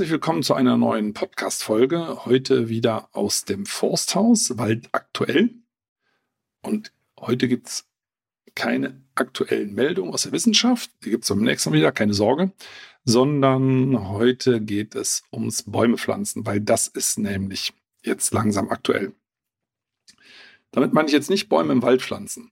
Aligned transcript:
Herzlich 0.00 0.12
willkommen 0.12 0.42
zu 0.42 0.54
einer 0.54 0.78
neuen 0.78 1.12
Podcast-Folge. 1.12 2.24
Heute 2.24 2.70
wieder 2.70 3.10
aus 3.12 3.44
dem 3.44 3.66
Forsthaus, 3.66 4.56
Wald 4.56 4.88
aktuell. 4.92 5.50
Und 6.62 6.94
heute 7.20 7.48
gibt 7.48 7.68
es 7.68 7.84
keine 8.54 9.02
aktuellen 9.14 9.74
Meldungen 9.74 10.14
aus 10.14 10.22
der 10.22 10.32
Wissenschaft. 10.32 10.90
Die 11.04 11.10
gibt 11.10 11.24
es 11.24 11.28
beim 11.28 11.42
nächsten 11.42 11.68
Mal 11.68 11.76
wieder, 11.76 11.92
keine 11.92 12.14
Sorge. 12.14 12.50
Sondern 13.04 14.08
heute 14.08 14.62
geht 14.62 14.94
es 14.94 15.22
ums 15.34 15.64
Bäume 15.64 15.98
pflanzen, 15.98 16.46
weil 16.46 16.62
das 16.62 16.86
ist 16.88 17.18
nämlich 17.18 17.74
jetzt 18.02 18.32
langsam 18.32 18.70
aktuell. 18.70 19.12
Damit 20.70 20.94
meine 20.94 21.08
ich 21.08 21.12
jetzt 21.12 21.28
nicht 21.28 21.50
Bäume 21.50 21.74
im 21.74 21.82
Wald 21.82 22.00
pflanzen. 22.00 22.50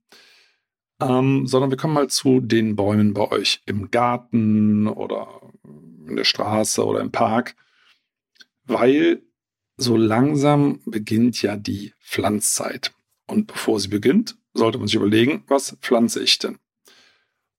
Ähm, 1.01 1.47
sondern 1.47 1.71
wir 1.71 1.77
kommen 1.77 1.95
mal 1.95 2.09
zu 2.09 2.41
den 2.41 2.75
Bäumen 2.75 3.15
bei 3.15 3.31
euch 3.31 3.63
im 3.67 3.91
Garten 3.91 4.89
oder 4.89 5.41
in 6.09 6.17
der 6.17 6.25
Straße 6.25 6.85
oder 6.85 7.01
im 7.01 7.13
Park, 7.13 7.55
weil 8.65 9.23
so 9.77 9.97
langsam 9.97 10.81
beginnt 10.87 11.41
ja 11.41 11.57
die 11.57 11.93
Pflanzzeit. 12.01 12.93
Und 13.27 13.47
bevor 13.47 13.79
sie 13.79 13.89
beginnt, 13.89 14.37
sollte 14.55 14.79
man 14.79 14.89
sich 14.89 14.97
überlegen, 14.97 15.45
was 15.47 15.77
pflanze 15.81 16.23
ich 16.23 16.39
denn? 16.39 16.59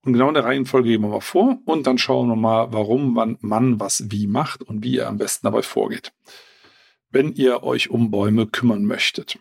Und 0.04 0.14
genau 0.14 0.30
in 0.30 0.34
der 0.34 0.46
Reihenfolge 0.46 0.90
gehen 0.90 1.02
wir 1.02 1.10
mal 1.10 1.22
vor 1.22 1.60
und 1.66 1.86
dann 1.88 1.98
schauen 1.98 2.30
wir 2.30 2.36
mal, 2.36 2.72
warum 2.72 3.14
man, 3.14 3.38
man 3.42 3.80
was 3.80 4.06
wie 4.10 4.28
macht 4.28 4.64
und 4.64 4.84
wie 4.84 4.96
ihr 4.96 5.08
am 5.08 5.18
besten 5.18 5.46
dabei 5.46 5.62
vorgeht. 5.62 6.14
Wenn 7.10 7.34
ihr 7.34 7.64
euch 7.64 7.90
um 7.90 8.12
Bäume 8.12 8.48
kümmern 8.48 8.86
möchtet. 8.86 9.40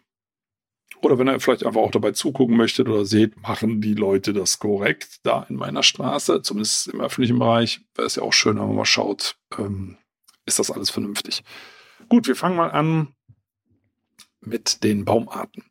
Oder 1.01 1.19
wenn 1.19 1.29
ihr 1.29 1.39
vielleicht 1.41 1.65
einfach 1.65 1.81
auch 1.81 1.91
dabei 1.91 2.13
zugucken 2.13 2.57
möchtet 2.57 2.89
oder 2.89 3.05
seht, 3.05 3.41
machen 3.43 3.81
die 3.81 3.95
Leute 3.95 4.33
das 4.33 4.59
korrekt 4.59 5.21
da 5.23 5.45
in 5.49 5.57
meiner 5.57 5.83
Straße, 5.83 6.43
zumindest 6.43 6.89
im 6.89 7.01
öffentlichen 7.01 7.39
Bereich, 7.39 7.81
wäre 7.95 8.07
es 8.07 8.17
ja 8.17 8.23
auch 8.23 8.33
schön, 8.33 8.59
wenn 8.59 8.67
man 8.67 8.77
mal 8.77 8.85
schaut, 8.85 9.37
ähm, 9.59 9.97
ist 10.47 10.59
das 10.59 10.71
alles 10.71 10.91
vernünftig. 10.91 11.45
Gut, 12.09 12.27
wir 12.27 12.37
fangen 12.37 12.57
mal 12.57 12.71
an 12.71 13.15
mit 14.41 14.83
den 14.83 15.05
Baumarten. 15.05 15.65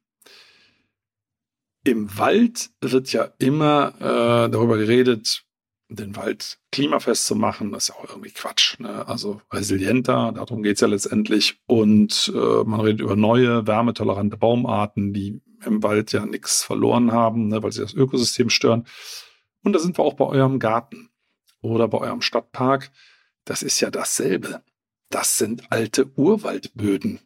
Im 1.83 2.17
Wald 2.17 2.69
wird 2.81 3.11
ja 3.11 3.31
immer 3.39 3.93
äh, 3.99 4.49
darüber 4.49 4.77
geredet, 4.77 5.45
den 5.89 6.15
Wald 6.15 6.59
klimafest 6.71 7.25
zu 7.25 7.35
machen, 7.35 7.71
das 7.71 7.83
ist 7.83 7.89
ja 7.89 7.95
auch 7.95 8.09
irgendwie 8.09 8.31
Quatsch. 8.31 8.79
Ne? 8.79 9.07
Also 9.07 9.41
resilienter, 9.51 10.33
darum 10.33 10.63
geht 10.63 10.75
es 10.75 10.81
ja 10.81 10.87
letztendlich. 10.87 11.59
Und 11.65 12.31
äh, 12.35 12.63
man 12.63 12.81
redet 12.81 13.01
über 13.01 13.15
neue, 13.15 13.67
wärmetolerante 13.67 14.37
Baumarten, 14.37 15.13
die 15.13 15.41
im 15.65 15.83
Wald 15.83 16.11
ja 16.11 16.25
nichts 16.25 16.63
verloren 16.63 17.11
haben, 17.11 17.47
ne, 17.47 17.63
weil 17.63 17.71
sie 17.71 17.81
das 17.81 17.93
Ökosystem 17.93 18.49
stören. 18.49 18.85
Und 19.63 19.73
da 19.73 19.79
sind 19.79 19.97
wir 19.97 20.03
auch 20.03 20.13
bei 20.13 20.25
eurem 20.25 20.59
Garten 20.59 21.09
oder 21.61 21.87
bei 21.87 21.97
eurem 21.99 22.21
Stadtpark. 22.21 22.91
Das 23.45 23.63
ist 23.63 23.79
ja 23.79 23.89
dasselbe. 23.89 24.61
Das 25.09 25.37
sind 25.37 25.71
alte 25.71 26.11
Urwaldböden. 26.15 27.19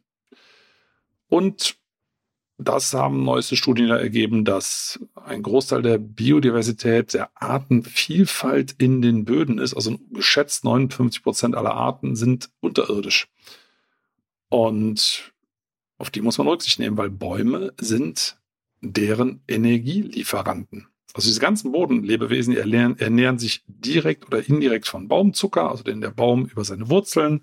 Und 1.28 1.76
das 2.62 2.94
haben 2.94 3.24
neueste 3.24 3.56
Studien 3.56 3.90
ergeben, 3.90 4.44
dass 4.44 5.00
ein 5.14 5.42
Großteil 5.42 5.82
der 5.82 5.98
Biodiversität, 5.98 7.14
der 7.14 7.30
Artenvielfalt 7.34 8.74
in 8.78 9.02
den 9.02 9.24
Böden 9.24 9.58
ist. 9.58 9.74
Also 9.74 9.98
geschätzt 10.10 10.64
59 10.64 11.22
Prozent 11.22 11.54
aller 11.54 11.74
Arten 11.74 12.16
sind 12.16 12.50
unterirdisch. 12.60 13.28
Und 14.48 15.32
auf 15.98 16.10
die 16.10 16.20
muss 16.20 16.38
man 16.38 16.48
Rücksicht 16.48 16.78
nehmen, 16.78 16.96
weil 16.96 17.10
Bäume 17.10 17.72
sind 17.78 18.38
deren 18.80 19.42
Energielieferanten. 19.46 20.88
Also 21.14 21.28
diese 21.28 21.40
ganzen 21.40 21.72
Bodenlebewesen 21.72 22.56
ernähren, 22.56 22.98
ernähren 22.98 23.38
sich 23.38 23.62
direkt 23.66 24.26
oder 24.26 24.46
indirekt 24.46 24.88
von 24.88 25.08
Baumzucker, 25.08 25.70
also 25.70 25.84
den 25.84 26.00
der 26.00 26.10
Baum 26.10 26.46
über 26.46 26.64
seine 26.64 26.88
Wurzeln 26.88 27.42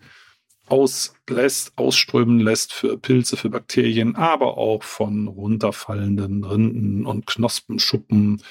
auslässt, 0.69 1.73
ausströmen 1.75 2.39
lässt 2.39 2.73
für 2.73 2.97
Pilze, 2.97 3.37
für 3.37 3.49
Bakterien, 3.49 4.15
aber 4.15 4.57
auch 4.57 4.83
von 4.83 5.27
runterfallenden 5.27 6.43
Rinden 6.43 7.05
und 7.05 7.25
Knospenschuppen, 7.25 8.41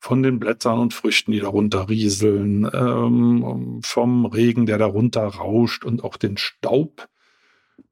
von 0.00 0.22
den 0.22 0.38
Blättern 0.38 0.78
und 0.78 0.94
Früchten, 0.94 1.32
die 1.32 1.40
darunter 1.40 1.88
rieseln, 1.88 2.70
ähm, 2.72 3.80
vom 3.82 4.26
Regen, 4.26 4.66
der 4.66 4.78
darunter 4.78 5.26
rauscht 5.26 5.84
und 5.84 6.04
auch 6.04 6.16
den 6.16 6.36
Staub 6.36 7.08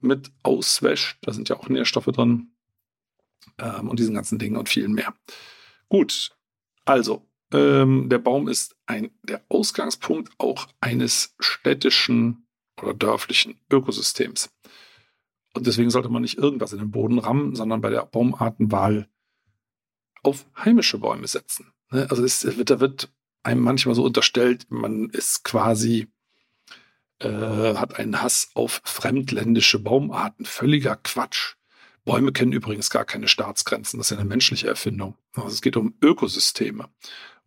mit 0.01 0.31
auswäscht. 0.43 1.19
Da 1.23 1.33
sind 1.33 1.49
ja 1.49 1.57
auch 1.57 1.69
Nährstoffe 1.69 2.07
drin 2.07 2.53
ähm, 3.59 3.89
und 3.89 3.99
diesen 3.99 4.15
ganzen 4.15 4.39
Dingen 4.39 4.57
und 4.57 4.69
vielen 4.69 4.93
mehr. 4.93 5.15
Gut, 5.89 6.31
also 6.85 7.27
ähm, 7.53 8.09
der 8.09 8.19
Baum 8.19 8.49
ist 8.49 8.77
ein, 8.87 9.11
der 9.23 9.43
Ausgangspunkt 9.49 10.33
auch 10.39 10.69
eines 10.81 11.35
städtischen 11.39 12.46
oder 12.81 12.95
dörflichen 12.95 13.59
Ökosystems. 13.71 14.51
Und 15.55 15.67
deswegen 15.67 15.91
sollte 15.91 16.11
man 16.11 16.23
nicht 16.23 16.37
irgendwas 16.37 16.73
in 16.73 16.79
den 16.79 16.91
Boden 16.91 17.19
rammen, 17.19 17.55
sondern 17.55 17.81
bei 17.81 17.91
der 17.91 18.05
Baumartenwahl 18.05 19.09
auf 20.23 20.45
heimische 20.57 20.99
Bäume 20.99 21.27
setzen. 21.27 21.73
Ne? 21.91 22.07
Also 22.11 22.25
es 22.25 22.45
wird, 22.59 22.71
da 22.71 22.81
wird 22.81 23.11
einem 23.43 23.63
manchmal 23.63 23.95
so 23.95 24.05
unterstellt, 24.05 24.67
man 24.69 25.09
ist 25.09 25.45
quasi, 25.45 26.09
äh, 27.21 27.29
hat 27.77 27.99
einen 27.99 28.21
Hass 28.21 28.51
auf 28.55 28.83
fremdländische 28.85 29.79
Baumarten. 29.79 30.45
Völliger 30.45 30.97
Quatsch. 30.97 31.55
Bäume 32.05 32.33
kennen 32.33 32.53
übrigens 32.53 32.91
gar 32.91 33.05
keine 33.05 33.27
Staatsgrenzen. 33.27 33.99
Das 33.99 34.11
ist 34.11 34.19
eine 34.19 34.29
menschliche 34.29 34.69
Erfindung. 34.69 35.17
Also 35.35 35.49
es 35.49 35.63
geht 35.63 35.77
um 35.77 35.97
Ökosysteme. 36.03 36.89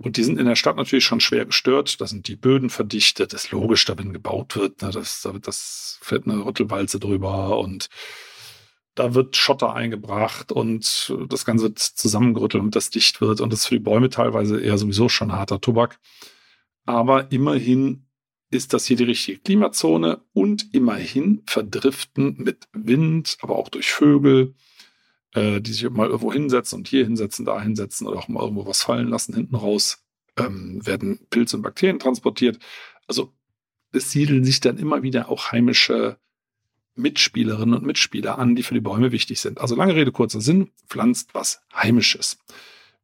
Und 0.01 0.15
die 0.15 0.23
sind 0.23 0.39
in 0.39 0.45
der 0.45 0.55
Stadt 0.55 0.77
natürlich 0.77 1.03
schon 1.03 1.19
schwer 1.19 1.45
gestört. 1.45 1.99
Da 1.99 2.07
sind 2.07 2.29
die 2.29 2.37
Böden 2.37 2.69
verdichtet. 2.69 3.33
Das 3.33 3.45
ist 3.45 3.51
logisch, 3.51 3.83
da 3.83 3.97
wenn 3.97 4.13
gebaut 4.13 4.55
wird. 4.55 4.81
Ne, 4.81 4.91
das, 4.91 5.21
da 5.21 5.33
wird 5.33 5.45
das 5.45 5.99
fährt 6.01 6.25
eine 6.25 6.45
Rüttelwalze 6.45 6.99
drüber 6.99 7.59
und 7.59 7.89
da 8.95 9.13
wird 9.13 9.35
Schotter 9.35 9.73
eingebracht 9.73 10.53
und 10.53 11.13
das 11.27 11.43
Ganze 11.43 11.73
zusammengerüttelt, 11.73 12.61
damit 12.61 12.75
das 12.77 12.89
dicht 12.89 13.19
wird. 13.19 13.41
Und 13.41 13.51
das 13.51 13.61
ist 13.61 13.67
für 13.67 13.75
die 13.75 13.83
Bäume 13.83 14.09
teilweise 14.09 14.59
eher 14.59 14.77
sowieso 14.77 15.09
schon 15.09 15.33
harter 15.33 15.59
Tobak. 15.59 15.99
Aber 16.85 17.31
immerhin 17.31 18.05
ist 18.51 18.73
das 18.73 18.85
hier 18.85 18.97
die 18.97 19.03
richtige 19.03 19.39
Klimazone 19.39 20.21
und 20.33 20.73
immerhin 20.73 21.43
verdriften 21.45 22.35
mit 22.39 22.67
Wind, 22.71 23.37
aber 23.41 23.57
auch 23.57 23.69
durch 23.69 23.91
Vögel, 23.91 24.55
äh, 25.33 25.61
die 25.61 25.73
sich 25.73 25.89
mal 25.89 26.07
irgendwo 26.07 26.33
hinsetzen 26.33 26.79
und 26.79 26.87
hier 26.87 27.03
hinsetzen, 27.03 27.45
da 27.45 27.61
hinsetzen 27.61 28.07
oder 28.07 28.19
auch 28.19 28.27
mal 28.27 28.41
irgendwo 28.41 28.65
was 28.65 28.83
fallen 28.83 29.09
lassen, 29.09 29.33
hinten 29.33 29.55
raus, 29.55 30.03
ähm, 30.37 30.85
werden 30.85 31.19
Pilze 31.29 31.57
und 31.57 31.63
Bakterien 31.63 31.99
transportiert. 31.99 32.59
Also 33.07 33.33
es 33.91 34.11
siedeln 34.11 34.43
sich 34.43 34.59
dann 34.59 34.77
immer 34.77 35.03
wieder 35.03 35.29
auch 35.29 35.51
heimische 35.51 36.17
Mitspielerinnen 36.95 37.75
und 37.75 37.85
Mitspieler 37.85 38.37
an, 38.37 38.55
die 38.55 38.63
für 38.63 38.73
die 38.73 38.81
Bäume 38.81 39.11
wichtig 39.11 39.39
sind. 39.39 39.59
Also 39.61 39.75
lange 39.75 39.95
Rede, 39.95 40.11
kurzer 40.11 40.41
Sinn, 40.41 40.71
pflanzt 40.87 41.33
was 41.33 41.61
Heimisches. 41.73 42.37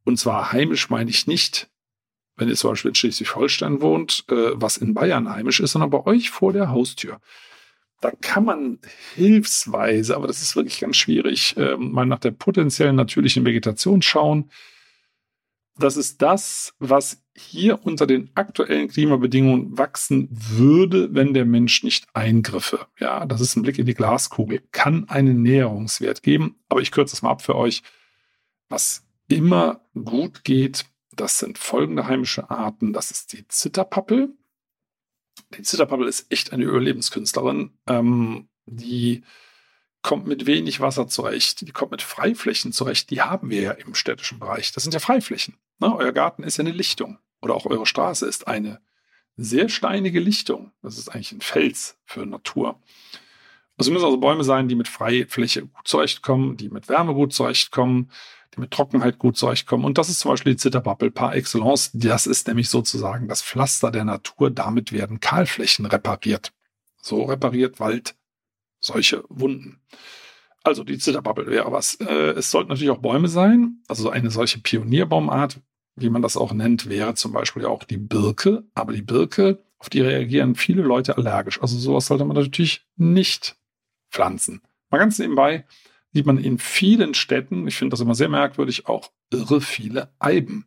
Und 0.04 0.18
zwar 0.18 0.52
heimisch 0.52 0.90
meine 0.90 1.10
ich 1.10 1.26
nicht 1.26 1.68
wenn 2.36 2.48
ihr 2.48 2.54
zum 2.54 2.70
Beispiel 2.70 2.90
in 2.90 2.94
Schleswig-Holstein 2.94 3.80
wohnt, 3.80 4.24
äh, 4.28 4.52
was 4.54 4.76
in 4.76 4.94
Bayern 4.94 5.28
heimisch 5.28 5.60
ist, 5.60 5.72
sondern 5.72 5.90
bei 5.90 6.04
euch 6.04 6.30
vor 6.30 6.52
der 6.52 6.70
Haustür. 6.70 7.20
Da 8.00 8.10
kann 8.10 8.44
man 8.44 8.78
hilfsweise, 9.14 10.16
aber 10.16 10.26
das 10.26 10.42
ist 10.42 10.54
wirklich 10.54 10.80
ganz 10.80 10.96
schwierig, 10.96 11.56
äh, 11.56 11.76
mal 11.76 12.06
nach 12.06 12.18
der 12.18 12.30
potenziellen 12.30 12.96
natürlichen 12.96 13.44
Vegetation 13.44 14.02
schauen. 14.02 14.50
Das 15.78 15.96
ist 15.96 16.22
das, 16.22 16.74
was 16.78 17.22
hier 17.34 17.84
unter 17.84 18.06
den 18.06 18.30
aktuellen 18.34 18.88
Klimabedingungen 18.88 19.76
wachsen 19.76 20.28
würde, 20.30 21.14
wenn 21.14 21.34
der 21.34 21.44
Mensch 21.44 21.82
nicht 21.82 22.06
eingriffe. 22.14 22.86
Ja, 22.98 23.26
das 23.26 23.42
ist 23.42 23.56
ein 23.56 23.62
Blick 23.62 23.78
in 23.78 23.86
die 23.86 23.94
Glaskugel. 23.94 24.62
Kann 24.72 25.08
einen 25.08 25.42
Näherungswert 25.42 26.22
geben, 26.22 26.56
aber 26.68 26.80
ich 26.80 26.92
kürze 26.92 27.14
es 27.14 27.22
mal 27.22 27.30
ab 27.30 27.42
für 27.42 27.56
euch. 27.56 27.82
Was 28.68 29.06
immer 29.28 29.80
gut 29.94 30.44
geht, 30.44 30.86
das 31.14 31.38
sind 31.38 31.58
folgende 31.58 32.06
heimische 32.06 32.50
Arten. 32.50 32.92
Das 32.92 33.10
ist 33.10 33.32
die 33.32 33.46
Zitterpappel. 33.48 34.34
Die 35.56 35.62
Zitterpappel 35.62 36.08
ist 36.08 36.30
echt 36.30 36.52
eine 36.52 36.64
Überlebenskünstlerin. 36.64 37.72
Ähm, 37.86 38.48
die 38.66 39.22
kommt 40.02 40.26
mit 40.26 40.46
wenig 40.46 40.80
Wasser 40.80 41.08
zurecht. 41.08 41.66
Die 41.66 41.72
kommt 41.72 41.90
mit 41.90 42.02
Freiflächen 42.02 42.72
zurecht. 42.72 43.10
Die 43.10 43.22
haben 43.22 43.50
wir 43.50 43.60
ja 43.60 43.70
im 43.72 43.94
städtischen 43.94 44.38
Bereich. 44.38 44.72
Das 44.72 44.82
sind 44.82 44.94
ja 44.94 45.00
Freiflächen. 45.00 45.56
Ne? 45.78 45.94
Euer 45.94 46.12
Garten 46.12 46.42
ist 46.42 46.56
ja 46.58 46.62
eine 46.62 46.72
Lichtung. 46.72 47.18
Oder 47.42 47.54
auch 47.54 47.66
eure 47.66 47.86
Straße 47.86 48.26
ist 48.26 48.46
eine 48.46 48.80
sehr 49.36 49.68
steinige 49.68 50.20
Lichtung. 50.20 50.72
Das 50.82 50.98
ist 50.98 51.08
eigentlich 51.08 51.32
ein 51.32 51.40
Fels 51.40 51.98
für 52.04 52.24
Natur. 52.24 52.80
Es 53.78 53.90
müssen 53.90 54.04
also 54.04 54.16
Bäume 54.16 54.44
sein, 54.44 54.68
die 54.68 54.74
mit 54.74 54.88
Freifläche 54.88 55.66
gut 55.66 55.86
zurechtkommen, 55.86 56.56
die 56.56 56.70
mit 56.70 56.88
Wärme 56.88 57.12
gut 57.12 57.34
zurechtkommen, 57.34 58.10
mit 58.58 58.70
Trockenheit 58.70 59.18
gut 59.18 59.36
zurechtkommen. 59.36 59.84
Und 59.84 59.98
das 59.98 60.08
ist 60.08 60.20
zum 60.20 60.30
Beispiel 60.30 60.52
die 60.52 60.58
Zitterpappel 60.58 61.10
par 61.10 61.34
excellence. 61.34 61.90
Das 61.92 62.26
ist 62.26 62.48
nämlich 62.48 62.68
sozusagen 62.68 63.28
das 63.28 63.42
Pflaster 63.42 63.90
der 63.90 64.04
Natur. 64.04 64.50
Damit 64.50 64.92
werden 64.92 65.20
Kahlflächen 65.20 65.86
repariert. 65.86 66.52
So 67.00 67.24
repariert 67.24 67.80
Wald 67.80 68.14
solche 68.80 69.24
Wunden. 69.28 69.80
Also 70.62 70.82
die 70.82 70.98
Zitterpappel 70.98 71.46
wäre 71.46 71.70
was. 71.70 71.94
Äh, 71.94 72.32
es 72.32 72.50
sollten 72.50 72.70
natürlich 72.70 72.90
auch 72.90 72.98
Bäume 72.98 73.28
sein. 73.28 73.82
Also 73.88 74.10
eine 74.10 74.30
solche 74.30 74.58
Pionierbaumart, 74.58 75.60
wie 75.94 76.10
man 76.10 76.22
das 76.22 76.36
auch 76.36 76.52
nennt, 76.52 76.88
wäre 76.88 77.14
zum 77.14 77.32
Beispiel 77.32 77.64
auch 77.66 77.84
die 77.84 77.98
Birke. 77.98 78.64
Aber 78.74 78.92
die 78.92 79.02
Birke, 79.02 79.62
auf 79.78 79.88
die 79.88 80.00
reagieren 80.00 80.54
viele 80.54 80.82
Leute 80.82 81.16
allergisch. 81.16 81.60
Also 81.60 81.78
sowas 81.78 82.06
sollte 82.06 82.24
man 82.24 82.36
natürlich 82.36 82.84
nicht 82.96 83.56
pflanzen. 84.10 84.62
Mal 84.90 84.98
ganz 84.98 85.18
nebenbei 85.18 85.64
sieht 86.16 86.24
man 86.24 86.38
in 86.38 86.56
vielen 86.56 87.12
Städten, 87.12 87.68
ich 87.68 87.76
finde 87.76 87.90
das 87.90 88.00
immer 88.00 88.14
sehr 88.14 88.30
merkwürdig, 88.30 88.86
auch 88.86 89.10
irre 89.30 89.60
viele 89.60 90.14
Eiben. 90.18 90.64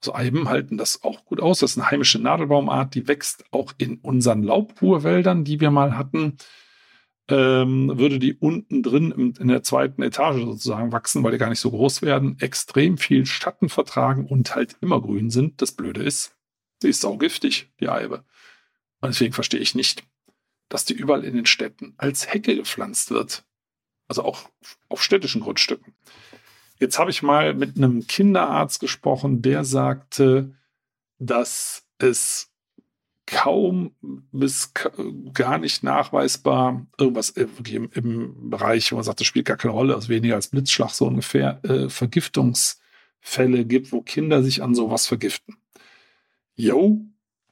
Also 0.00 0.12
Eiben 0.12 0.48
halten 0.48 0.76
das 0.76 1.04
auch 1.04 1.24
gut 1.24 1.40
aus. 1.40 1.60
Das 1.60 1.70
ist 1.70 1.78
eine 1.78 1.88
heimische 1.88 2.18
Nadelbaumart, 2.18 2.92
die 2.96 3.06
wächst 3.06 3.44
auch 3.52 3.72
in 3.78 3.98
unseren 3.98 4.42
Laubruhrwäldern, 4.42 5.44
die 5.44 5.60
wir 5.60 5.70
mal 5.70 5.96
hatten. 5.96 6.36
Ähm, 7.28 7.96
würde 7.96 8.18
die 8.18 8.34
unten 8.34 8.82
drin 8.82 9.34
in 9.38 9.46
der 9.46 9.62
zweiten 9.62 10.02
Etage 10.02 10.42
sozusagen 10.42 10.90
wachsen, 10.90 11.22
weil 11.22 11.30
die 11.30 11.38
gar 11.38 11.48
nicht 11.48 11.60
so 11.60 11.70
groß 11.70 12.02
werden, 12.02 12.36
extrem 12.40 12.98
viel 12.98 13.24
Schatten 13.24 13.68
vertragen 13.68 14.26
und 14.26 14.56
halt 14.56 14.74
immer 14.80 15.00
grün 15.00 15.30
sind. 15.30 15.62
Das 15.62 15.70
Blöde 15.70 16.02
ist, 16.02 16.34
sie 16.80 16.88
ist 16.88 17.02
saugiftig, 17.02 17.70
die 17.78 17.88
Eibe. 17.88 18.24
Und 19.00 19.10
deswegen 19.10 19.32
verstehe 19.32 19.60
ich 19.60 19.76
nicht, 19.76 20.02
dass 20.68 20.84
die 20.84 20.94
überall 20.94 21.22
in 21.22 21.36
den 21.36 21.46
Städten 21.46 21.94
als 21.98 22.32
Hecke 22.32 22.56
gepflanzt 22.56 23.12
wird. 23.12 23.44
Also 24.12 24.24
auch 24.24 24.50
auf 24.90 25.02
städtischen 25.02 25.40
Grundstücken. 25.40 25.94
Jetzt 26.78 26.98
habe 26.98 27.10
ich 27.10 27.22
mal 27.22 27.54
mit 27.54 27.78
einem 27.78 28.06
Kinderarzt 28.06 28.78
gesprochen, 28.78 29.40
der 29.40 29.64
sagte, 29.64 30.54
dass 31.18 31.86
es 31.96 32.50
kaum 33.24 33.94
bis 34.32 34.74
gar 35.32 35.56
nicht 35.56 35.82
nachweisbar 35.82 36.86
irgendwas 36.98 37.30
im, 37.30 37.88
im 37.94 38.50
Bereich, 38.50 38.92
wo 38.92 38.96
man 38.96 39.04
sagt, 39.04 39.20
das 39.20 39.26
spielt 39.26 39.46
gar 39.46 39.56
keine 39.56 39.72
Rolle, 39.72 39.94
also 39.94 40.10
weniger 40.10 40.34
als 40.34 40.48
Blitzschlag 40.48 40.90
so 40.90 41.06
ungefähr, 41.06 41.64
äh, 41.64 41.88
Vergiftungsfälle 41.88 43.64
gibt, 43.64 43.92
wo 43.92 44.02
Kinder 44.02 44.42
sich 44.42 44.62
an 44.62 44.74
sowas 44.74 45.06
vergiften. 45.06 45.56
Jo, 46.54 47.00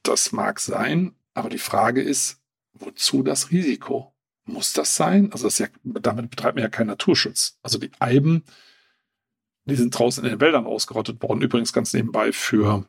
das 0.03 0.31
mag 0.31 0.59
sein, 0.59 1.15
aber 1.33 1.49
die 1.49 1.57
Frage 1.57 2.03
ist, 2.03 2.41
Wozu 2.81 3.23
das 3.23 3.51
Risiko? 3.51 4.10
Muss 4.51 4.73
das 4.73 4.95
sein? 4.95 5.31
Also 5.31 5.45
das 5.45 5.59
ja, 5.59 5.67
damit 5.83 6.29
betreibt 6.29 6.55
man 6.55 6.63
ja 6.63 6.69
keinen 6.69 6.87
Naturschutz. 6.87 7.57
Also 7.63 7.77
die 7.77 7.91
Eiben, 7.99 8.43
die 9.65 9.75
sind 9.75 9.97
draußen 9.97 10.23
in 10.23 10.31
den 10.31 10.41
Wäldern 10.41 10.65
ausgerottet 10.65 11.21
worden. 11.21 11.41
Übrigens 11.41 11.73
ganz 11.73 11.93
nebenbei 11.93 12.31
für 12.31 12.85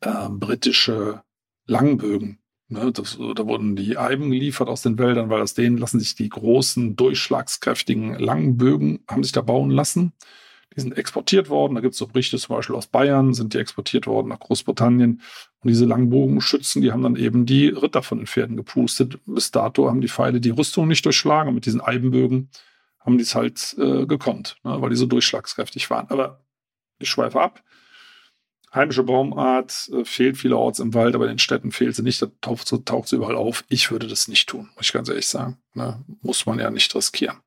äh, 0.00 0.28
britische 0.28 1.22
Langbögen. 1.66 2.38
Ne, 2.68 2.92
das, 2.92 3.18
da 3.34 3.46
wurden 3.46 3.74
die 3.74 3.98
Eiben 3.98 4.30
geliefert 4.30 4.68
aus 4.68 4.82
den 4.82 4.96
Wäldern, 4.96 5.28
weil 5.28 5.42
aus 5.42 5.54
denen 5.54 5.76
lassen 5.76 5.98
sich 5.98 6.14
die 6.14 6.28
großen, 6.28 6.94
durchschlagskräftigen 6.94 8.14
Langbögen, 8.14 9.00
haben 9.08 9.24
sich 9.24 9.32
da 9.32 9.40
bauen 9.40 9.70
lassen. 9.70 10.12
Die 10.76 10.80
sind 10.80 10.96
exportiert 10.96 11.48
worden. 11.48 11.74
Da 11.74 11.80
gibt 11.80 11.94
es 11.94 11.98
so 11.98 12.06
Berichte 12.06 12.38
zum 12.38 12.56
Beispiel 12.56 12.76
aus 12.76 12.86
Bayern, 12.86 13.34
sind 13.34 13.54
die 13.54 13.58
exportiert 13.58 14.06
worden 14.06 14.28
nach 14.28 14.38
Großbritannien. 14.38 15.20
Und 15.62 15.68
diese 15.68 15.84
Langbogenschützen, 15.84 16.80
die 16.80 16.92
haben 16.92 17.02
dann 17.02 17.16
eben 17.16 17.44
die 17.44 17.68
Ritter 17.68 18.02
von 18.02 18.18
den 18.18 18.26
Pferden 18.26 18.56
gepustet. 18.56 19.18
Bis 19.26 19.50
dato 19.50 19.88
haben 19.88 20.00
die 20.00 20.08
Pfeile 20.08 20.40
die 20.40 20.50
Rüstung 20.50 20.86
nicht 20.88 21.04
durchschlagen. 21.04 21.48
Und 21.48 21.56
mit 21.56 21.66
diesen 21.66 21.80
Eibenbögen 21.80 22.50
haben 23.00 23.18
die 23.18 23.24
es 23.24 23.34
halt 23.34 23.74
äh, 23.78 24.06
gekonnt, 24.06 24.56
ne, 24.62 24.80
weil 24.80 24.90
die 24.90 24.96
so 24.96 25.06
durchschlagskräftig 25.06 25.90
waren. 25.90 26.08
Aber 26.10 26.44
ich 26.98 27.08
schweife 27.08 27.40
ab. 27.40 27.62
Heimische 28.72 29.02
Baumart 29.02 29.90
äh, 29.92 30.04
fehlt 30.04 30.36
vielerorts 30.36 30.78
im 30.78 30.94
Wald, 30.94 31.14
aber 31.14 31.24
in 31.24 31.32
den 31.32 31.38
Städten 31.40 31.72
fehlt 31.72 31.96
sie 31.96 32.02
nicht. 32.02 32.22
Da 32.22 32.28
taucht, 32.40 32.72
taucht 32.86 33.08
sie 33.08 33.16
überall 33.16 33.36
auf. 33.36 33.64
Ich 33.68 33.90
würde 33.90 34.06
das 34.06 34.28
nicht 34.28 34.48
tun, 34.48 34.68
muss 34.76 34.86
ich 34.86 34.92
ganz 34.92 35.08
ehrlich 35.08 35.26
sagen. 35.26 35.58
Ne, 35.74 36.04
muss 36.22 36.46
man 36.46 36.60
ja 36.60 36.70
nicht 36.70 36.94
riskieren. 36.94 37.38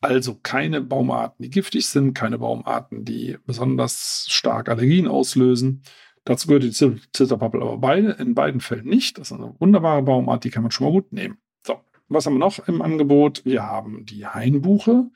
Also 0.00 0.34
keine 0.34 0.80
Baumarten, 0.80 1.42
die 1.42 1.50
giftig 1.50 1.86
sind, 1.86 2.14
keine 2.14 2.38
Baumarten, 2.38 3.04
die 3.04 3.36
besonders 3.44 4.26
stark 4.28 4.68
Allergien 4.68 5.06
auslösen. 5.06 5.82
Dazu 6.24 6.48
gehört 6.48 6.64
die 6.64 6.70
Zitterpappel 6.70 7.62
aber 7.62 7.78
beide, 7.78 8.12
in 8.12 8.34
beiden 8.34 8.60
Fällen 8.60 8.86
nicht. 8.86 9.18
Das 9.18 9.30
ist 9.30 9.36
eine 9.36 9.54
wunderbare 9.58 10.02
Baumart, 10.02 10.44
die 10.44 10.50
kann 10.50 10.62
man 10.62 10.70
schon 10.70 10.86
mal 10.86 10.92
gut 10.92 11.12
nehmen. 11.12 11.38
So, 11.66 11.80
was 12.08 12.26
haben 12.26 12.34
wir 12.34 12.38
noch 12.38 12.66
im 12.66 12.82
Angebot? 12.82 13.44
Wir 13.44 13.64
haben 13.64 14.06
die 14.06 14.26
Hainbuche, 14.26 15.10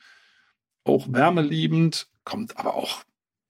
auch 0.84 1.06
wärmeliebend, 1.10 2.08
kommt 2.24 2.58
aber 2.58 2.74
auch 2.74 3.04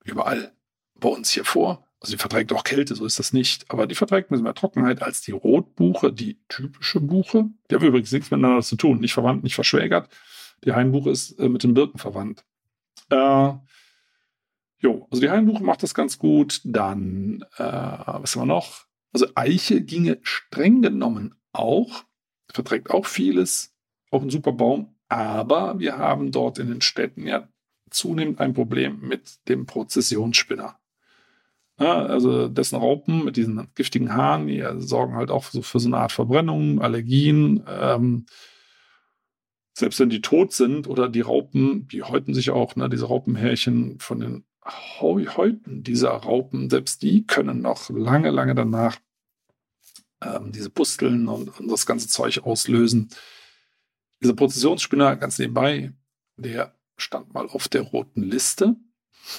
überall 0.05 0.53
bei 0.95 1.09
uns 1.09 1.31
hier 1.31 1.45
vor. 1.45 1.87
Also 2.01 2.13
die 2.13 2.21
verträgt 2.21 2.53
auch 2.53 2.65
Kälte, 2.65 2.95
so 2.95 3.07
ist 3.07 3.19
das 3.19 3.33
nicht. 3.33 3.71
Aber 3.71 3.87
die 3.87 3.95
verträgt 3.95 4.29
ein 4.29 4.35
bisschen 4.35 4.45
mehr 4.45 4.55
Trockenheit 4.55 5.03
als 5.03 5.23
die 5.23 5.33
Rotbuche, 5.33 6.13
die 6.13 6.39
typische 6.49 7.01
Buche. 7.01 7.47
Die 7.71 7.75
haben 7.75 7.85
übrigens 7.85 8.13
nichts 8.13 8.31
miteinander 8.31 8.63
zu 8.63 8.77
tun, 8.77 9.01
nicht 9.01 9.15
verwandt, 9.15 9.43
nicht 9.43 9.55
verschwägert. 9.55 10.11
Die 10.65 10.73
Hainbuche 10.73 11.11
ist 11.11 11.39
äh, 11.39 11.49
mit 11.49 11.63
den 11.63 11.75
Birken 11.75 11.99
verwandt. 11.99 12.45
Äh, 13.11 13.53
jo, 14.79 15.07
also 15.11 15.21
die 15.21 15.31
Hainbuche 15.31 15.63
macht 15.63 15.83
das 15.83 15.95
ganz 15.95 16.19
gut. 16.19 16.61
Dann, 16.65 17.45
äh, 17.57 17.63
was 17.63 18.37
haben 18.37 18.43
wir 18.43 18.55
noch? 18.55 18.87
Also 19.13 19.27
Eiche 19.35 19.81
ginge 19.81 20.19
streng 20.23 20.83
genommen 20.83 21.35
auch, 21.53 22.05
verträgt 22.51 22.91
auch 22.91 23.07
vieles, 23.07 23.75
auch 24.11 24.23
ein 24.23 24.31
super 24.31 24.53
Baum. 24.53 24.95
Aber 25.09 25.79
wir 25.79 25.99
haben 25.99 26.33
dort 26.33 26.59
in 26.59 26.69
den 26.69 26.81
Städten 26.81 27.27
ja 27.27 27.49
zunehmend 27.91 28.41
ein 28.41 28.55
Problem 28.55 29.01
mit 29.01 29.49
dem 29.49 29.67
Prozessionsspinner. 29.67 30.77
Ja, 31.79 32.07
also 32.07 32.49
dessen 32.49 32.77
Raupen 32.77 33.25
mit 33.25 33.37
diesen 33.37 33.69
giftigen 33.75 34.15
Haaren, 34.15 34.47
die 34.47 34.65
sorgen 34.79 35.15
halt 35.15 35.31
auch 35.31 35.45
so 35.45 35.63
für 35.63 35.81
so 35.81 35.89
eine 35.89 35.99
Art 35.99 36.13
Verbrennung, 36.13 36.81
Allergien. 36.81 37.65
Ähm, 37.69 38.27
selbst 39.75 39.99
wenn 39.99 40.09
die 40.09 40.21
tot 40.21 40.53
sind 40.53 40.87
oder 40.87 41.09
die 41.09 41.21
Raupen, 41.21 41.89
die 41.89 42.03
häuten 42.03 42.33
sich 42.33 42.51
auch, 42.51 42.77
ne, 42.77 42.89
diese 42.89 43.07
Raupenhärchen 43.07 43.99
von 43.99 44.21
den 44.21 44.45
Häuten 45.01 45.83
dieser 45.83 46.11
Raupen, 46.11 46.71
selbst 46.71 47.03
die 47.03 47.27
können 47.27 47.61
noch 47.61 47.91
lange, 47.91 48.31
lange 48.31 48.55
danach 48.55 48.99
ähm, 50.23 50.53
diese 50.53 50.71
Pusteln 50.71 51.29
und, 51.29 51.61
und, 51.61 51.71
das 51.71 51.85
ganze 51.85 52.09
Zeug 52.09 52.39
auslösen. 52.45 53.11
Dieser 54.23 54.35
Prozessionsspinner, 54.35 55.17
ganz 55.17 55.39
nebenbei, 55.39 55.93
der 56.37 56.75
stand 56.97 57.35
mal 57.35 57.49
auf 57.49 57.69
der 57.69 57.83
roten 57.83 58.23
Liste. 58.23 58.77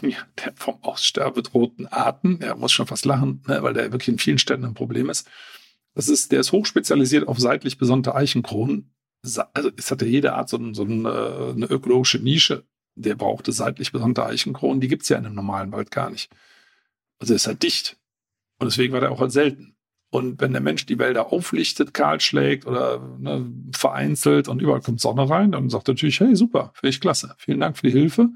Ja, 0.01 0.17
der 0.43 0.51
vom 0.55 0.83
Aussterben 0.83 1.35
bedrohten 1.35 1.85
Arten. 1.85 2.41
Er 2.41 2.55
muss 2.55 2.71
schon 2.71 2.87
fast 2.87 3.05
lachen, 3.05 3.43
ne, 3.47 3.61
weil 3.61 3.75
der 3.75 3.91
wirklich 3.91 4.07
in 4.07 4.17
vielen 4.17 4.39
Städten 4.39 4.65
ein 4.65 4.73
Problem 4.73 5.11
ist. 5.11 5.29
Das 5.93 6.09
ist, 6.09 6.31
der 6.31 6.39
ist 6.39 6.51
hochspezialisiert 6.51 7.27
auf 7.27 7.39
seitlich 7.39 7.77
besonnte 7.77 8.15
Eichenkronen 8.15 8.94
also 9.53 9.71
es 9.77 9.91
hatte 9.91 10.05
jede 10.05 10.33
Art 10.33 10.49
so, 10.49 10.73
so 10.73 10.83
eine, 10.83 11.09
äh, 11.09 11.51
eine, 11.51 11.65
ökologische 11.65 12.19
Nische, 12.19 12.63
der 12.95 13.15
brauchte 13.15 13.51
seitlich 13.51 13.91
besondere 13.91 14.27
Eichenkronen, 14.27 14.81
die 14.81 14.87
gibt 14.87 15.03
es 15.03 15.09
ja 15.09 15.17
in 15.17 15.25
einem 15.25 15.35
normalen 15.35 15.71
Wald 15.71 15.91
gar 15.91 16.09
nicht. 16.09 16.31
Also 17.19 17.33
ist 17.33 17.47
halt 17.47 17.63
dicht. 17.63 17.97
Und 18.59 18.71
deswegen 18.71 18.93
war 18.93 19.01
der 19.01 19.11
auch 19.11 19.19
halt 19.19 19.31
selten. 19.31 19.75
Und 20.11 20.39
wenn 20.39 20.53
der 20.53 20.61
Mensch 20.61 20.85
die 20.85 20.99
Wälder 20.99 21.33
auflichtet, 21.33 21.93
kahl 21.93 22.21
schlägt 22.21 22.65
oder 22.65 22.99
ne, 23.19 23.51
vereinzelt 23.75 24.47
und 24.47 24.61
überall 24.61 24.79
kommt 24.79 25.01
Sonne 25.01 25.29
rein, 25.29 25.51
dann 25.51 25.69
sagt 25.69 25.89
er 25.89 25.93
natürlich, 25.93 26.19
hey, 26.21 26.35
super, 26.35 26.71
finde 26.73 26.89
ich 26.89 27.01
klasse. 27.01 27.35
Vielen 27.37 27.59
Dank 27.59 27.77
für 27.77 27.87
die 27.87 27.93
Hilfe. 27.93 28.29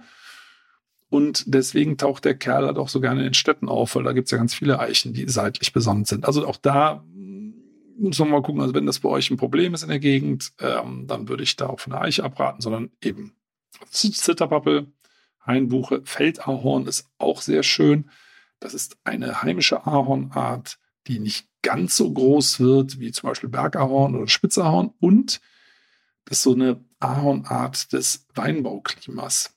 Und 1.10 1.44
deswegen 1.48 1.98
taucht 1.98 2.26
der 2.26 2.36
Kerl 2.36 2.66
halt 2.66 2.78
auch 2.78 2.90
so 2.90 3.00
gerne 3.00 3.22
in 3.22 3.28
den 3.28 3.34
Städten 3.34 3.70
auf, 3.70 3.96
weil 3.96 4.04
da 4.04 4.12
gibt 4.12 4.26
es 4.26 4.32
ja 4.32 4.38
ganz 4.38 4.54
viele 4.54 4.80
Eichen, 4.80 5.14
die 5.14 5.28
seitlich 5.28 5.72
besonnt 5.74 6.08
sind. 6.08 6.26
Also 6.26 6.46
auch 6.46 6.58
da 6.58 7.04
muss 8.00 8.20
man 8.20 8.30
mal 8.30 8.42
gucken, 8.42 8.62
also 8.62 8.74
wenn 8.74 8.86
das 8.86 9.00
bei 9.00 9.10
euch 9.10 9.30
ein 9.30 9.38
Problem 9.38 9.74
ist 9.74 9.84
in 9.84 9.90
der 9.90 10.00
Gegend, 10.00 10.52
ähm, 10.60 11.06
dann 11.08 11.28
würde 11.28 11.44
ich 11.44 11.56
da 11.56 11.68
auch 11.68 11.80
von 11.80 11.92
der 11.92 12.02
Eiche 12.02 12.24
abraten, 12.24 12.62
sondern 12.62 12.92
eben 13.02 13.36
Zitterpappel, 13.90 14.92
Hainbuche, 15.46 16.02
Feldahorn 16.04 16.88
ist 16.88 17.10
auch 17.18 17.42
sehr 17.42 17.64
schön. 17.64 18.10
Das 18.60 18.74
ist 18.74 18.98
eine 19.04 19.42
heimische 19.42 19.86
Ahornart, 19.86 20.80
die 21.08 21.20
nicht 21.20 21.48
ganz 21.62 21.96
so 21.96 22.12
groß 22.12 22.60
wird 22.60 23.00
wie 23.00 23.12
zum 23.12 23.30
Beispiel 23.30 23.50
Bergahorn 23.50 24.16
oder 24.16 24.28
Spitzahorn 24.28 24.92
und 25.00 25.42
das 26.26 26.38
ist 26.38 26.44
so 26.44 26.54
eine 26.54 26.84
Ahornart 27.00 27.92
des 27.94 28.28
Weinbauklimas. 28.36 29.56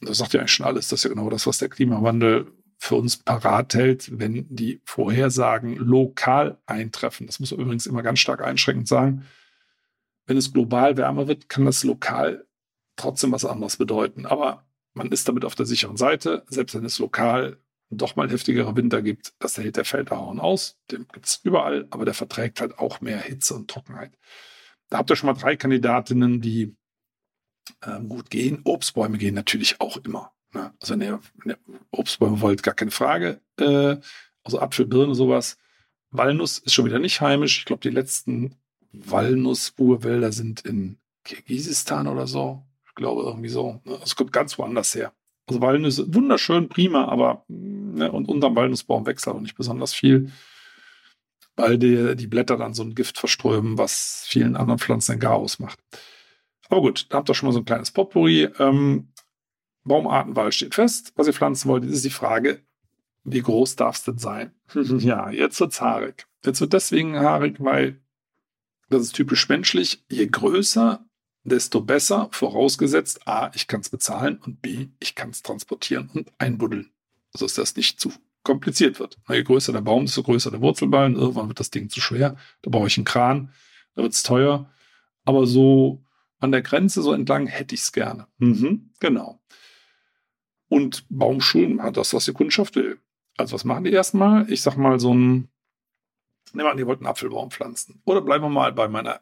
Das 0.00 0.18
sagt 0.18 0.34
ja 0.34 0.40
eigentlich 0.40 0.52
schon 0.52 0.66
alles. 0.66 0.88
Das 0.88 1.00
ist 1.00 1.04
ja 1.04 1.10
genau 1.10 1.30
das, 1.30 1.46
was 1.46 1.58
der 1.58 1.68
Klimawandel 1.68 2.52
für 2.82 2.94
uns 2.96 3.18
parat 3.18 3.74
hält, 3.74 4.18
wenn 4.18 4.46
die 4.48 4.80
Vorhersagen 4.86 5.76
lokal 5.76 6.56
eintreffen. 6.64 7.26
Das 7.26 7.38
muss 7.38 7.50
man 7.50 7.60
übrigens 7.60 7.84
immer 7.86 8.02
ganz 8.02 8.20
stark 8.20 8.42
einschränkend 8.42 8.88
sagen. 8.88 9.26
Wenn 10.24 10.38
es 10.38 10.50
global 10.50 10.96
wärmer 10.96 11.28
wird, 11.28 11.50
kann 11.50 11.66
das 11.66 11.84
lokal 11.84 12.46
trotzdem 12.96 13.32
was 13.32 13.44
anderes 13.44 13.76
bedeuten. 13.76 14.24
Aber 14.24 14.64
man 14.94 15.12
ist 15.12 15.28
damit 15.28 15.44
auf 15.44 15.54
der 15.54 15.66
sicheren 15.66 15.98
Seite. 15.98 16.42
Selbst 16.48 16.74
wenn 16.74 16.86
es 16.86 16.98
lokal 16.98 17.58
doch 17.90 18.16
mal 18.16 18.30
heftigere 18.30 18.74
Winter 18.74 19.02
gibt, 19.02 19.34
das 19.40 19.58
hält 19.58 19.76
der 19.76 19.84
Feldahorn 19.84 20.40
aus. 20.40 20.78
Den 20.90 21.06
gibt 21.12 21.26
es 21.26 21.40
überall, 21.44 21.86
aber 21.90 22.06
der 22.06 22.14
verträgt 22.14 22.62
halt 22.62 22.78
auch 22.78 23.02
mehr 23.02 23.18
Hitze 23.18 23.54
und 23.54 23.70
Trockenheit. 23.70 24.16
Da 24.88 24.98
habt 24.98 25.10
ihr 25.10 25.16
schon 25.16 25.26
mal 25.26 25.38
drei 25.38 25.54
Kandidatinnen, 25.54 26.40
die 26.40 26.74
ähm, 27.84 28.08
gut 28.08 28.30
gehen. 28.30 28.62
Obstbäume 28.64 29.18
gehen 29.18 29.34
natürlich 29.34 29.82
auch 29.82 29.98
immer. 29.98 30.32
Ne? 30.52 30.72
Also 30.80 30.94
wenn 30.94 31.02
ihr, 31.02 31.20
Obstbäume 31.90 32.40
wollt, 32.40 32.62
gar 32.62 32.74
keine 32.74 32.90
Frage. 32.90 33.40
Äh, 33.58 33.96
also 34.42 34.60
Apfel, 34.60 34.86
Birne, 34.86 35.14
sowas. 35.14 35.58
Walnuss 36.10 36.58
ist 36.58 36.74
schon 36.74 36.86
wieder 36.86 36.98
nicht 36.98 37.20
heimisch. 37.20 37.58
Ich 37.58 37.64
glaube, 37.64 37.82
die 37.82 37.90
letzten 37.94 38.56
Walnuss-Urwälder 38.92 40.32
sind 40.32 40.62
in 40.62 40.98
Kirgisistan 41.24 42.08
oder 42.08 42.26
so. 42.26 42.64
Ich 42.86 42.94
glaube 42.94 43.22
irgendwie 43.22 43.48
so. 43.48 43.80
Ne? 43.84 43.98
Es 44.02 44.16
kommt 44.16 44.32
ganz 44.32 44.58
woanders 44.58 44.94
her. 44.94 45.12
Also 45.46 45.60
Walnüsse, 45.60 46.14
wunderschön, 46.14 46.68
prima, 46.68 47.06
aber 47.06 47.44
ne, 47.48 48.10
und 48.12 48.28
unterm 48.28 48.54
Walnussbaum 48.54 49.04
wächst 49.04 49.26
auch 49.26 49.40
nicht 49.40 49.56
besonders 49.56 49.92
viel, 49.92 50.30
weil 51.56 51.76
die, 51.76 52.14
die 52.14 52.28
Blätter 52.28 52.56
dann 52.56 52.72
so 52.72 52.84
ein 52.84 52.94
Gift 52.94 53.18
verströmen, 53.18 53.76
was 53.76 54.24
vielen 54.28 54.54
anderen 54.54 54.78
Pflanzen 54.78 55.18
gar 55.18 55.34
ausmacht. 55.34 55.80
Aber 56.68 56.82
gut, 56.82 57.06
da 57.10 57.18
habt 57.18 57.28
ihr 57.28 57.34
schon 57.34 57.48
mal 57.48 57.52
so 57.52 57.58
ein 57.58 57.64
kleines 57.64 57.90
Potpourri. 57.90 58.48
Ähm, 58.60 59.08
Baumartenwahl 59.84 60.52
steht 60.52 60.74
fest. 60.74 61.12
Was 61.16 61.26
ihr 61.26 61.32
pflanzen 61.32 61.68
wollt, 61.68 61.84
ist 61.84 62.04
die 62.04 62.10
Frage, 62.10 62.60
wie 63.24 63.42
groß 63.42 63.76
darf 63.76 63.96
es 63.96 64.04
denn 64.04 64.18
sein? 64.18 64.52
ja, 64.74 65.30
jetzt 65.30 65.60
wird's 65.60 65.80
haarig. 65.80 66.26
Jetzt 66.44 66.60
wird 66.60 66.72
deswegen 66.72 67.18
haarig, 67.18 67.56
weil 67.58 68.00
das 68.88 69.02
ist 69.02 69.14
typisch 69.14 69.48
menschlich. 69.48 70.04
Je 70.10 70.26
größer, 70.26 71.04
desto 71.44 71.80
besser, 71.80 72.28
vorausgesetzt 72.32 73.26
A, 73.26 73.50
ich 73.54 73.66
kann 73.66 73.80
es 73.80 73.88
bezahlen 73.88 74.38
und 74.38 74.60
B, 74.62 74.88
ich 75.00 75.14
kann 75.14 75.30
es 75.30 75.42
transportieren 75.42 76.10
und 76.12 76.30
einbuddeln. 76.38 76.90
Also 77.32 77.46
dass 77.46 77.54
das 77.54 77.76
nicht 77.76 78.00
zu 78.00 78.12
kompliziert 78.42 78.98
wird. 78.98 79.18
Je 79.28 79.42
größer 79.42 79.72
der 79.72 79.82
Baum, 79.82 80.06
desto 80.06 80.22
größer 80.22 80.50
der 80.50 80.60
Wurzelballen. 80.60 81.14
Irgendwann 81.14 81.48
wird 81.48 81.60
das 81.60 81.70
Ding 81.70 81.88
zu 81.88 82.00
schwer. 82.00 82.36
Da 82.62 82.70
brauche 82.70 82.86
ich 82.86 82.96
einen 82.96 83.04
Kran, 83.04 83.52
da 83.94 84.02
wird 84.02 84.12
es 84.12 84.22
teuer. 84.22 84.70
Aber 85.24 85.46
so 85.46 86.02
an 86.38 86.52
der 86.52 86.62
Grenze 86.62 87.02
so 87.02 87.12
entlang 87.12 87.46
hätte 87.46 87.74
ich 87.74 87.82
es 87.82 87.92
gerne. 87.92 88.26
Mhm, 88.38 88.90
genau. 88.98 89.40
Und 90.70 91.04
Baumschulen 91.10 91.82
hat 91.82 91.96
das, 91.96 92.14
was 92.14 92.26
die 92.26 92.32
Kundschaft 92.32 92.76
will. 92.76 93.00
Also 93.36 93.54
was 93.54 93.64
machen 93.64 93.84
die 93.84 93.92
erstmal? 93.92 94.50
Ich 94.50 94.62
sag 94.62 94.76
mal 94.76 95.00
so 95.00 95.12
ein, 95.12 95.48
nehmen 96.52 96.66
wir 96.66 96.70
an, 96.70 96.78
ihr 96.78 96.86
wollt 96.86 97.00
einen 97.00 97.08
Apfelbaum 97.08 97.50
pflanzen. 97.50 98.00
Oder 98.04 98.20
bleiben 98.20 98.44
wir 98.44 98.50
mal 98.50 98.72
bei 98.72 98.86
meiner 98.86 99.20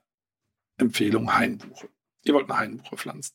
Empfehlung 0.77 1.35
Hainbuche. 1.35 1.89
Ihr 2.23 2.35
wollt 2.35 2.51
eine 2.51 2.61
Hainbuche 2.61 2.99
pflanzen. 2.99 3.35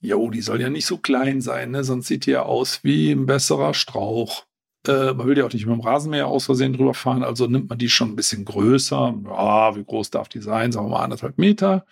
Jo, 0.00 0.30
die 0.30 0.40
soll 0.40 0.60
ja 0.62 0.70
nicht 0.70 0.86
so 0.86 0.96
klein 0.96 1.42
sein, 1.42 1.72
ne? 1.72 1.84
sonst 1.84 2.06
sieht 2.06 2.24
die 2.24 2.30
ja 2.30 2.44
aus 2.44 2.82
wie 2.82 3.10
ein 3.10 3.26
besserer 3.26 3.74
Strauch. 3.74 4.46
Äh, 4.86 5.12
man 5.12 5.26
will 5.26 5.36
ja 5.36 5.44
auch 5.44 5.52
nicht 5.52 5.66
mit 5.66 5.74
dem 5.74 5.82
Rasenmäher 5.82 6.28
aus 6.28 6.46
Versehen 6.46 6.72
drüber 6.72 6.94
fahren, 6.94 7.22
also 7.22 7.46
nimmt 7.46 7.68
man 7.68 7.78
die 7.78 7.90
schon 7.90 8.12
ein 8.12 8.16
bisschen 8.16 8.46
größer. 8.46 9.14
Ja, 9.26 9.76
wie 9.76 9.84
groß 9.84 10.10
darf 10.10 10.30
die 10.30 10.40
sein? 10.40 10.72
Sagen 10.72 10.86
wir 10.86 10.92
mal 10.92 11.04
anderthalb 11.04 11.36
Meter. 11.36 11.84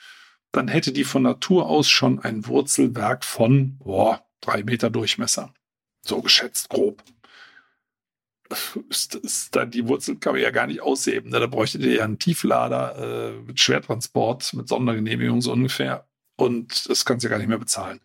Dann 0.53 0.69
hätte 0.69 0.93
die 0.93 1.05
von 1.05 1.23
Natur 1.23 1.69
aus 1.69 1.91
schon 1.91 2.21
ein 2.21 2.47
Wurzelwerk 2.47 3.25
von 3.25 3.77
boah, 3.79 4.26
drei 4.41 4.63
Meter 4.63 4.91
Durchmesser. 4.91 5.53
So 6.03 6.23
geschätzt, 6.23 6.69
grob. 6.69 7.03
Ist, 8.91 9.17
ist 9.17 9.57
dann 9.57 9.73
die 9.73 9.89
Wurzel 9.89 10.19
kann 10.19 10.35
man 10.35 10.43
ja 10.43 10.53
gar 10.53 10.69
nicht 10.69 10.81
ausheben. 10.81 11.31
Ne? 11.31 11.41
Da 11.41 11.49
bräuchtet 11.49 11.83
ihr 11.83 11.95
ja 11.95 12.05
einen 12.05 12.21
Tieflader 12.21 13.33
äh, 13.35 13.41
mit 13.41 13.59
Schwertransport, 13.59 14.55
mit 14.55 14.69
Sondergenehmigung 14.69 15.43
so 15.43 15.51
ungefähr. 15.53 16.07
Und 16.37 16.89
das 16.89 17.05
kannst 17.05 17.25
du 17.25 17.29
ja 17.29 17.31
gar 17.31 17.39
nicht 17.39 17.49
mehr 17.49 17.59
bezahlen, 17.59 18.01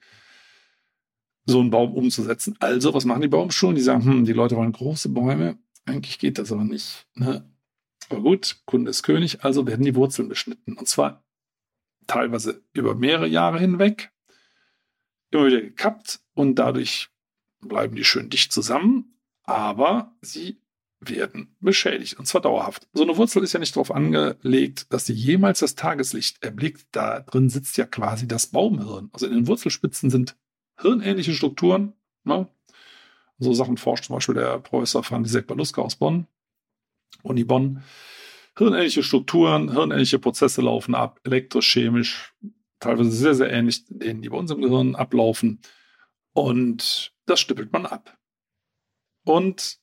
so 1.46 1.60
einen 1.60 1.70
Baum 1.70 1.94
umzusetzen. 1.94 2.56
Also, 2.60 2.94
was 2.94 3.06
machen 3.06 3.22
die 3.22 3.28
Baumschulen? 3.28 3.76
Die 3.76 3.84
sagen, 3.84 4.04
hm, 4.04 4.26
die 4.26 4.34
Leute 4.34 4.56
wollen 4.56 4.72
große 4.72 5.10
Bäume. 5.10 5.60
Eigentlich 5.86 6.18
geht 6.18 6.40
das 6.40 6.52
aber 6.52 6.64
nicht. 6.64 7.06
Ne? 7.14 7.48
Aber 8.10 8.22
gut, 8.22 8.62
Kunde 8.66 8.90
ist 8.90 9.04
König, 9.04 9.44
also 9.44 9.68
werden 9.68 9.86
die 9.86 9.96
Wurzeln 9.96 10.30
beschnitten. 10.30 10.78
Und 10.78 10.88
zwar 10.88 11.24
teilweise 12.08 12.64
über 12.74 12.96
mehrere 12.96 13.28
Jahre 13.28 13.60
hinweg, 13.60 14.12
wieder 15.32 15.62
gekappt 15.62 16.20
und 16.34 16.56
dadurch 16.56 17.10
bleiben 17.62 17.96
die 17.96 18.04
schön 18.04 18.30
dicht 18.30 18.52
zusammen, 18.52 19.18
aber 19.44 20.16
sie 20.22 20.62
werden 21.00 21.56
beschädigt 21.60 22.20
und 22.20 22.28
zwar 22.28 22.42
dauerhaft. 22.42 22.88
So 22.94 23.04
eine 23.04 23.18
Wurzel 23.18 23.44
ist 23.44 23.54
ja 23.54 23.60
nicht 23.60 23.76
darauf 23.76 23.92
angelegt, 23.92 24.94
dass 24.94 25.08
sie 25.08 25.14
jemals 25.14 25.60
das 25.60 25.76
Tageslicht 25.76 26.44
erblickt. 26.44 26.86
Da 26.92 27.22
drin 27.22 27.50
sitzt 27.50 27.78
ja 27.78 27.86
quasi 27.86 28.28
das 28.28 28.48
Baumhirn. 28.48 29.10
Also 29.12 29.26
in 29.26 29.34
den 29.34 29.48
Wurzelspitzen 29.48 30.10
sind 30.12 30.38
hirnähnliche 30.80 31.34
Strukturen. 31.34 31.94
Ne? 32.24 32.48
So 33.40 33.54
Sachen 33.54 33.78
forscht 33.78 34.06
zum 34.06 34.16
Beispiel 34.16 34.36
der 34.36 34.60
Professor 34.60 35.04
František 35.04 35.48
Baluska 35.48 35.82
aus 35.82 35.96
Bonn, 35.96 36.28
Uni 37.24 37.44
Bonn. 37.44 37.84
Hirnähnliche 38.56 39.02
Strukturen, 39.02 39.72
hirnähnliche 39.72 40.20
Prozesse 40.20 40.62
laufen 40.62 40.94
ab, 40.94 41.20
elektrisch, 41.24 41.72
chemisch, 41.72 42.36
teilweise 42.82 43.12
sehr, 43.12 43.36
sehr 43.36 43.52
ähnlich 43.52 43.86
denen, 43.88 44.22
die 44.22 44.30
bei 44.30 44.38
uns 44.38 44.52
im 44.52 44.62
Gehirn 44.62 44.96
ablaufen. 44.96 45.62
Und 46.34 47.14
das 47.26 47.40
stippelt 47.40 47.72
man 47.72 47.86
ab. 47.86 48.18
Und 49.24 49.80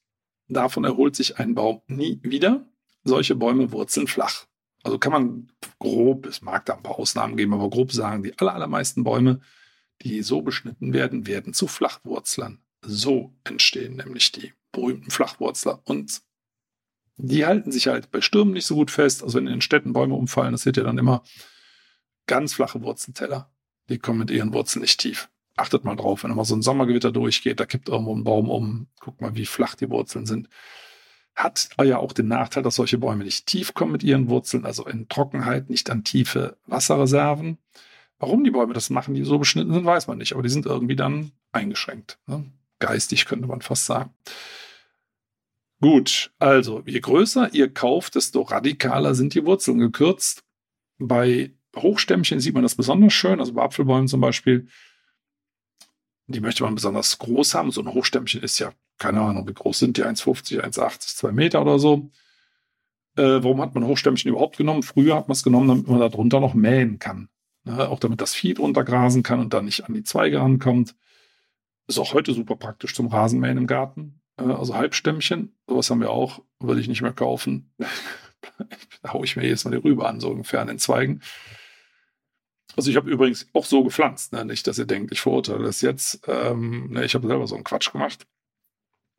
davon 0.49 0.85
erholt 0.85 1.17
sich 1.17 1.38
ein 1.38 1.55
Baum 1.55 1.81
nie 1.87 2.21
wieder. 2.23 2.69
Solche 3.05 3.35
Bäume 3.35 3.73
wurzeln 3.73 4.07
flach. 4.07 4.47
Also 4.83 4.99
kann 4.99 5.12
man 5.12 5.52
grob, 5.78 6.26
es 6.26 6.43
mag 6.43 6.67
da 6.67 6.75
ein 6.75 6.83
paar 6.83 6.99
Ausnahmen 6.99 7.37
geben, 7.37 7.55
aber 7.55 7.71
grob 7.71 7.93
sagen, 7.93 8.23
die 8.23 8.38
allermeisten 8.38 9.05
Bäume, 9.05 9.40
die 10.02 10.23
so 10.23 10.43
beschnitten 10.43 10.93
werden, 10.93 11.26
werden 11.26 11.52
zu 11.52 11.67
Flachwurzlern. 11.67 12.61
So 12.83 13.35
entstehen 13.45 13.97
nämlich 13.97 14.33
die 14.33 14.52
berühmten 14.73 15.11
Flachwurzler. 15.11 15.83
Und 15.85 16.23
die 17.17 17.45
halten 17.45 17.73
sich 17.73 17.88
halt 17.88 18.11
bei 18.11 18.21
Stürmen 18.21 18.55
nicht 18.55 18.67
so 18.67 18.76
gut 18.76 18.90
fest. 18.90 19.23
Also 19.23 19.38
wenn 19.38 19.47
in 19.47 19.55
den 19.55 19.61
Städten 19.61 19.93
Bäume 19.93 20.14
umfallen, 20.14 20.52
das 20.52 20.62
seht 20.62 20.76
ihr 20.76 20.85
dann 20.85 20.99
immer 20.99 21.23
ganz 22.28 22.54
flache 22.54 22.82
Wurzelteller. 22.82 23.50
Die 23.88 23.99
kommen 23.99 24.20
mit 24.20 24.30
ihren 24.30 24.52
Wurzeln 24.52 24.82
nicht 24.82 25.00
tief 25.00 25.28
achtet 25.58 25.85
mal 25.85 25.97
drauf, 25.97 26.25
wenn 26.25 26.35
mal 26.35 26.44
so 26.44 26.54
ein 26.54 26.62
Sommergewitter 26.62 27.12
durchgeht, 27.12 27.61
da 27.61 27.66
kippt 27.66 27.88
irgendwo 27.88 28.14
ein 28.14 28.25
Baum 28.25 28.49
um, 28.49 28.87
guckt 29.00 29.20
mal, 29.20 29.35
wie 29.35 29.47
flach 29.47 29.75
die 29.75 29.90
Wurzeln 29.90 30.26
sind. 30.26 30.49
Hat 31.35 31.68
ja 31.82 31.99
auch 31.99 32.12
den 32.12 32.28
Nachteil, 32.28 32.62
dass 32.62 32.76
solche 32.76 32.99
Bäume 32.99 33.25
nicht 33.25 33.47
tief 33.47 33.75
kommen 33.75 33.92
mit 33.92 34.02
ihren 34.02 34.28
Wurzeln, 34.28 34.64
also 34.64 34.87
in 34.87 35.08
Trockenheit, 35.08 35.70
nicht 35.70 35.90
an 35.90 36.04
tiefe 36.04 36.56
Wasserreserven. 36.66 37.58
Warum 38.18 38.42
die 38.42 38.50
Bäume 38.50 38.75
das 38.75 38.90
machen, 38.90 39.14
die 39.14 39.25
so 39.25 39.38
beschnitten 39.38 39.73
sind, 39.73 39.85
weiß 39.85 40.08
man 40.08 40.18
nicht, 40.18 40.32
aber 40.32 40.42
die 40.42 40.49
sind 40.49 40.66
irgendwie 40.66 40.97
dann 40.97 41.32
eingeschränkt. 41.52 42.18
Ne? 42.26 42.44
Geistig 42.80 43.26
könnte 43.26 43.47
man 43.47 43.61
fast 43.61 43.87
sagen. 43.87 44.12
Gut, 45.80 46.32
also 46.40 46.82
je 46.87 46.99
größer 46.99 47.54
ihr 47.54 47.73
kauft, 47.73 48.16
desto 48.16 48.42
radikaler 48.42 49.14
sind 49.14 49.35
die 49.35 49.44
Wurzeln 49.44 49.78
gekürzt. 49.78 50.42
Bei 50.99 51.52
Hochstämmchen 51.82 52.40
sieht 52.40 52.54
man 52.54 52.62
das 52.62 52.75
besonders 52.75 53.12
schön, 53.12 53.40
also 53.40 53.52
bei 53.52 53.62
Apfelbäumen 53.62 54.08
zum 54.08 54.20
Beispiel 54.20 54.68
die 56.28 56.40
möchte 56.40 56.62
man 56.62 56.75
besonders 56.75 57.18
groß 57.18 57.54
haben. 57.54 57.70
So 57.70 57.80
ein 57.80 57.92
Hochstämmchen 57.92 58.42
ist 58.42 58.58
ja, 58.58 58.73
keine 58.99 59.20
Ahnung, 59.20 59.49
wie 59.49 59.54
groß 59.54 59.78
sind 59.78 59.97
die? 59.97 60.04
1,50, 60.04 60.61
1,80, 60.61 61.16
2 61.16 61.32
Meter 61.32 61.62
oder 61.62 61.78
so. 61.78 62.11
Äh, 63.16 63.42
warum 63.42 63.61
hat 63.61 63.75
man 63.75 63.87
Hochstämmchen 63.87 64.30
überhaupt 64.30 64.58
genommen? 64.58 64.82
Früher 64.82 65.16
hat 65.16 65.28
man 65.28 65.32
es 65.32 65.42
genommen, 65.42 65.68
damit 65.68 65.88
man 65.88 66.00
darunter 66.00 66.40
noch 66.40 66.54
mähen 66.54 66.99
kann. 66.99 67.28
Ne? 67.64 67.88
Auch 67.88 67.99
damit 67.99 68.20
das 68.20 68.35
Vieh 68.35 68.54
drunter 68.54 68.85
grasen 68.85 69.23
kann 69.23 69.40
und 69.40 69.54
dann 69.54 69.64
nicht 69.64 69.87
an 69.87 69.94
die 69.94 70.04
Zweige 70.04 70.38
rankommt. 70.38 70.94
Ist 71.87 71.99
auch 71.99 72.12
heute 72.12 72.35
super 72.35 72.56
praktisch 72.56 72.94
zum 72.94 73.06
Rasenmähen 73.06 73.56
im 73.56 73.66
Garten. 73.66 74.20
Äh, 74.37 74.44
also 74.44 74.75
Halbstämmchen, 74.75 75.56
sowas 75.66 75.88
haben 75.90 76.00
wir 76.00 76.11
auch, 76.11 76.42
würde 76.61 76.82
ich 76.82 76.88
nicht 76.88 77.00
mehr 77.00 77.14
kaufen. 77.14 77.73
da 79.02 79.14
haue 79.14 79.25
ich 79.25 79.35
mir 79.35 79.49
jetzt 79.49 79.64
mal 79.64 79.70
die 79.70 79.78
Rübe 79.78 80.06
an, 80.06 80.20
so 80.20 80.28
ungefähr 80.28 80.61
an 80.61 80.68
den 80.68 80.78
Zweigen. 80.78 81.23
Also 82.78 82.90
ich 82.90 82.97
habe 82.97 83.11
übrigens 83.11 83.49
auch 83.54 83.64
so 83.64 83.82
gepflanzt, 83.82 84.32
ne? 84.32 84.44
nicht, 84.44 84.64
dass 84.68 84.78
ihr 84.78 84.87
denkt, 84.87 85.11
ich 85.11 85.20
verurteile 85.20 85.64
das 85.64 85.80
jetzt. 85.80 86.20
Ähm, 86.28 86.90
ne, 86.92 87.04
ich 87.04 87.16
habe 87.16 87.26
selber 87.26 87.44
so 87.49 87.56
einen 87.56 87.64
Quatsch 87.64 87.90
gemacht 87.90 88.25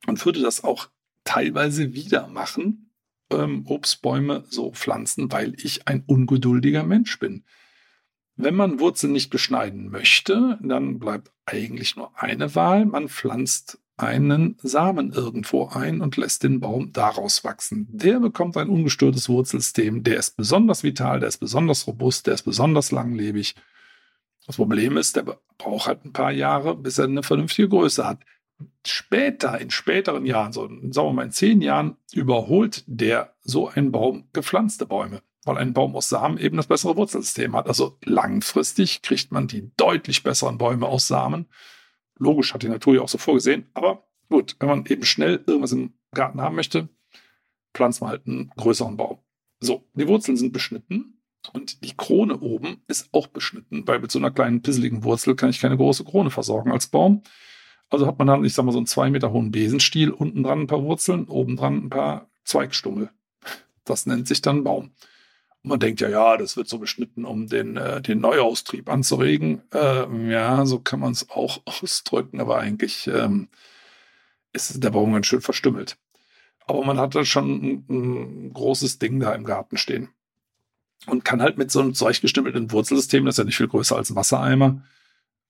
und 0.08 0.26
würde 0.26 0.40
das 0.40 0.64
auch 0.64 0.88
teilweise 1.26 1.94
wieder 1.94 2.28
machen, 2.28 2.94
ähm, 3.30 3.66
Obstbäume 3.68 4.46
so 4.48 4.72
pflanzen, 4.72 5.30
weil 5.30 5.56
ich 5.62 5.90
ein 5.90 6.06
ungeduldiger 6.08 6.84
Mensch 6.84 7.20
bin. 7.20 7.44
Wenn 8.38 8.56
man 8.56 8.80
Wurzeln 8.80 9.12
nicht 9.12 9.30
beschneiden 9.30 9.90
möchte, 9.90 10.58
dann 10.62 10.98
bleibt 10.98 11.34
eigentlich 11.46 11.98
nur 11.98 12.18
eine 12.18 12.56
Wahl. 12.56 12.86
Man 12.86 13.10
pflanzt 13.10 13.78
einen 14.00 14.58
Samen 14.62 15.12
irgendwo 15.12 15.68
ein 15.68 16.02
und 16.02 16.18
lässt 16.18 16.44
den 16.44 16.60
Baum 16.60 16.94
daraus 16.94 17.44
wachsen. 17.44 17.88
Der 17.92 18.20
bekommt 18.20 18.56
ein 18.58 18.70
ungestörtes 18.70 19.30
Wurzelsystem, 19.30 20.04
der 20.04 20.18
ist 20.18 20.38
besonders 20.38 20.84
vital, 20.84 21.20
der 21.20 21.30
ist 21.30 21.38
besonders 21.38 21.86
robust, 21.86 22.28
der 22.28 22.36
ist 22.36 22.44
besonders 22.44 22.92
langlebig. 22.92 23.56
Das 24.48 24.56
Problem 24.56 24.98
ist, 24.98 25.16
der 25.16 25.38
braucht 25.58 25.88
halt 25.88 26.06
ein 26.06 26.14
paar 26.14 26.32
Jahre, 26.32 26.76
bis 26.76 26.98
er 26.98 27.06
eine 27.06 27.24
vernünftige 27.24 27.70
Größe 27.70 28.08
hat. 28.08 28.20
Später, 28.86 29.60
in 29.60 29.70
späteren 29.70 30.26
Jahren, 30.26 30.54
so 30.54 30.68
sagen 30.68 30.94
wir 30.94 31.14
mal 31.14 31.26
in 31.26 31.32
zehn 31.32 31.62
Jahren, 31.62 31.98
überholt 32.14 32.84
der 32.88 33.36
so 33.42 33.70
ein 33.70 33.92
Baum 33.92 34.28
gepflanzte 34.34 34.86
Bäume, 34.86 35.22
weil 35.46 35.58
ein 35.58 35.74
Baum 35.74 35.96
aus 35.96 36.10
Samen 36.10 36.38
eben 36.38 36.58
das 36.58 36.68
bessere 36.68 36.98
Wurzelsystem 36.98 37.56
hat. 37.56 37.68
Also 37.68 37.98
langfristig 38.04 39.02
kriegt 39.02 39.32
man 39.32 39.48
die 39.48 39.72
deutlich 39.78 40.24
besseren 40.24 40.58
Bäume 40.58 40.88
aus 40.88 41.08
Samen 41.08 41.48
Logisch 42.20 42.54
hat 42.54 42.64
die 42.64 42.70
Natur 42.70 42.96
ja 42.96 43.02
auch 43.02 43.10
so 43.10 43.18
vorgesehen, 43.18 43.70
aber 43.74 44.04
Gut, 44.30 44.56
wenn 44.60 44.70
man 44.70 44.86
eben 44.86 45.04
schnell 45.04 45.44
irgendwas 45.48 45.72
im 45.72 45.94
Garten 46.14 46.42
haben 46.42 46.56
möchte, 46.56 46.88
pflanzt 47.74 48.02
man 48.02 48.12
halt 48.12 48.28
einen 48.28 48.52
größeren 48.56 48.96
Baum. 48.96 49.18
So, 49.60 49.84
die 49.94 50.08
Wurzeln 50.08 50.38
sind 50.38 50.54
beschnitten 50.54 51.22
und 51.52 51.84
die 51.84 51.98
Krone 51.98 52.40
oben 52.40 52.82
ist 52.88 53.10
auch 53.12 53.28
beschnitten, 53.28 53.88
weil 53.88 54.00
mit 54.00 54.12
so 54.12 54.20
einer 54.20 54.32
kleinen 54.32 54.62
pisseligen 54.62 55.04
Wurzel 55.04 55.36
kann 55.36 55.50
ich 55.50 55.60
keine 55.60 55.78
große 55.78 56.06
Krone 56.06 56.30
versorgen 56.30 56.72
als 56.72 56.88
Baum. 56.88 57.24
Also 57.90 58.06
hat 58.06 58.20
man 58.20 58.28
dann, 58.28 58.46
ich 58.46 58.54
sag 58.54 58.66
mal, 58.66 58.72
so 58.72 58.78
einen 58.78 58.86
zwei 58.86 59.10
Meter 59.10 59.32
hohen 59.32 59.52
Besenstiel, 59.52 60.12
unten 60.12 60.44
dran 60.44 60.62
ein 60.62 60.68
paar 60.68 60.84
Wurzeln, 60.84 61.26
oben 61.26 61.56
dran 61.58 61.86
ein 61.86 61.90
paar 61.90 62.30
Zweigstummel. 62.44 63.10
Das 63.84 64.06
nennt 64.06 64.28
sich 64.28 64.42
dann 64.42 64.64
Baum. 64.64 64.92
Man 65.62 65.80
denkt 65.80 66.00
ja, 66.00 66.10
ja, 66.10 66.38
das 66.38 66.56
wird 66.56 66.70
so 66.70 66.80
beschnitten, 66.80 67.26
um 67.26 67.48
den, 67.48 67.76
äh, 67.76 68.02
den 68.02 68.22
Neuaustrieb 68.22 68.90
anzuregen. 68.90 69.62
Äh, 69.74 70.32
ja, 70.32 70.66
so 70.66 70.80
kann 70.80 71.02
man 71.02 71.12
es 71.12 71.30
auch 71.30 71.62
ausdrücken, 71.66 72.40
aber 72.40 72.60
eigentlich 72.60 73.08
ähm, 73.08 73.50
ist 74.54 74.84
der 74.84 74.90
Baum 74.90 75.14
ganz 75.14 75.28
schön 75.28 75.42
verstümmelt. 75.42 75.98
Aber 76.66 76.86
man 76.86 77.00
hat 77.00 77.16
da 77.16 77.26
schon 77.26 77.50
ein, 77.50 77.86
ein 77.90 78.54
großes 78.54 79.00
Ding 79.00 79.20
da 79.20 79.34
im 79.34 79.44
Garten 79.44 79.78
stehen. 79.78 80.10
Und 81.08 81.26
kann 81.26 81.42
halt 81.42 81.58
mit 81.58 81.72
so 81.72 81.80
einem 81.80 81.94
zurechtgestümmelten 81.94 82.72
Wurzelsystem, 82.72 83.26
das 83.26 83.36
ist 83.36 83.40
ja 83.40 83.44
nicht 83.46 83.58
viel 83.58 83.68
größer 83.68 83.96
als 83.96 84.10
ein 84.10 84.16
Wassereimer, 84.16 84.84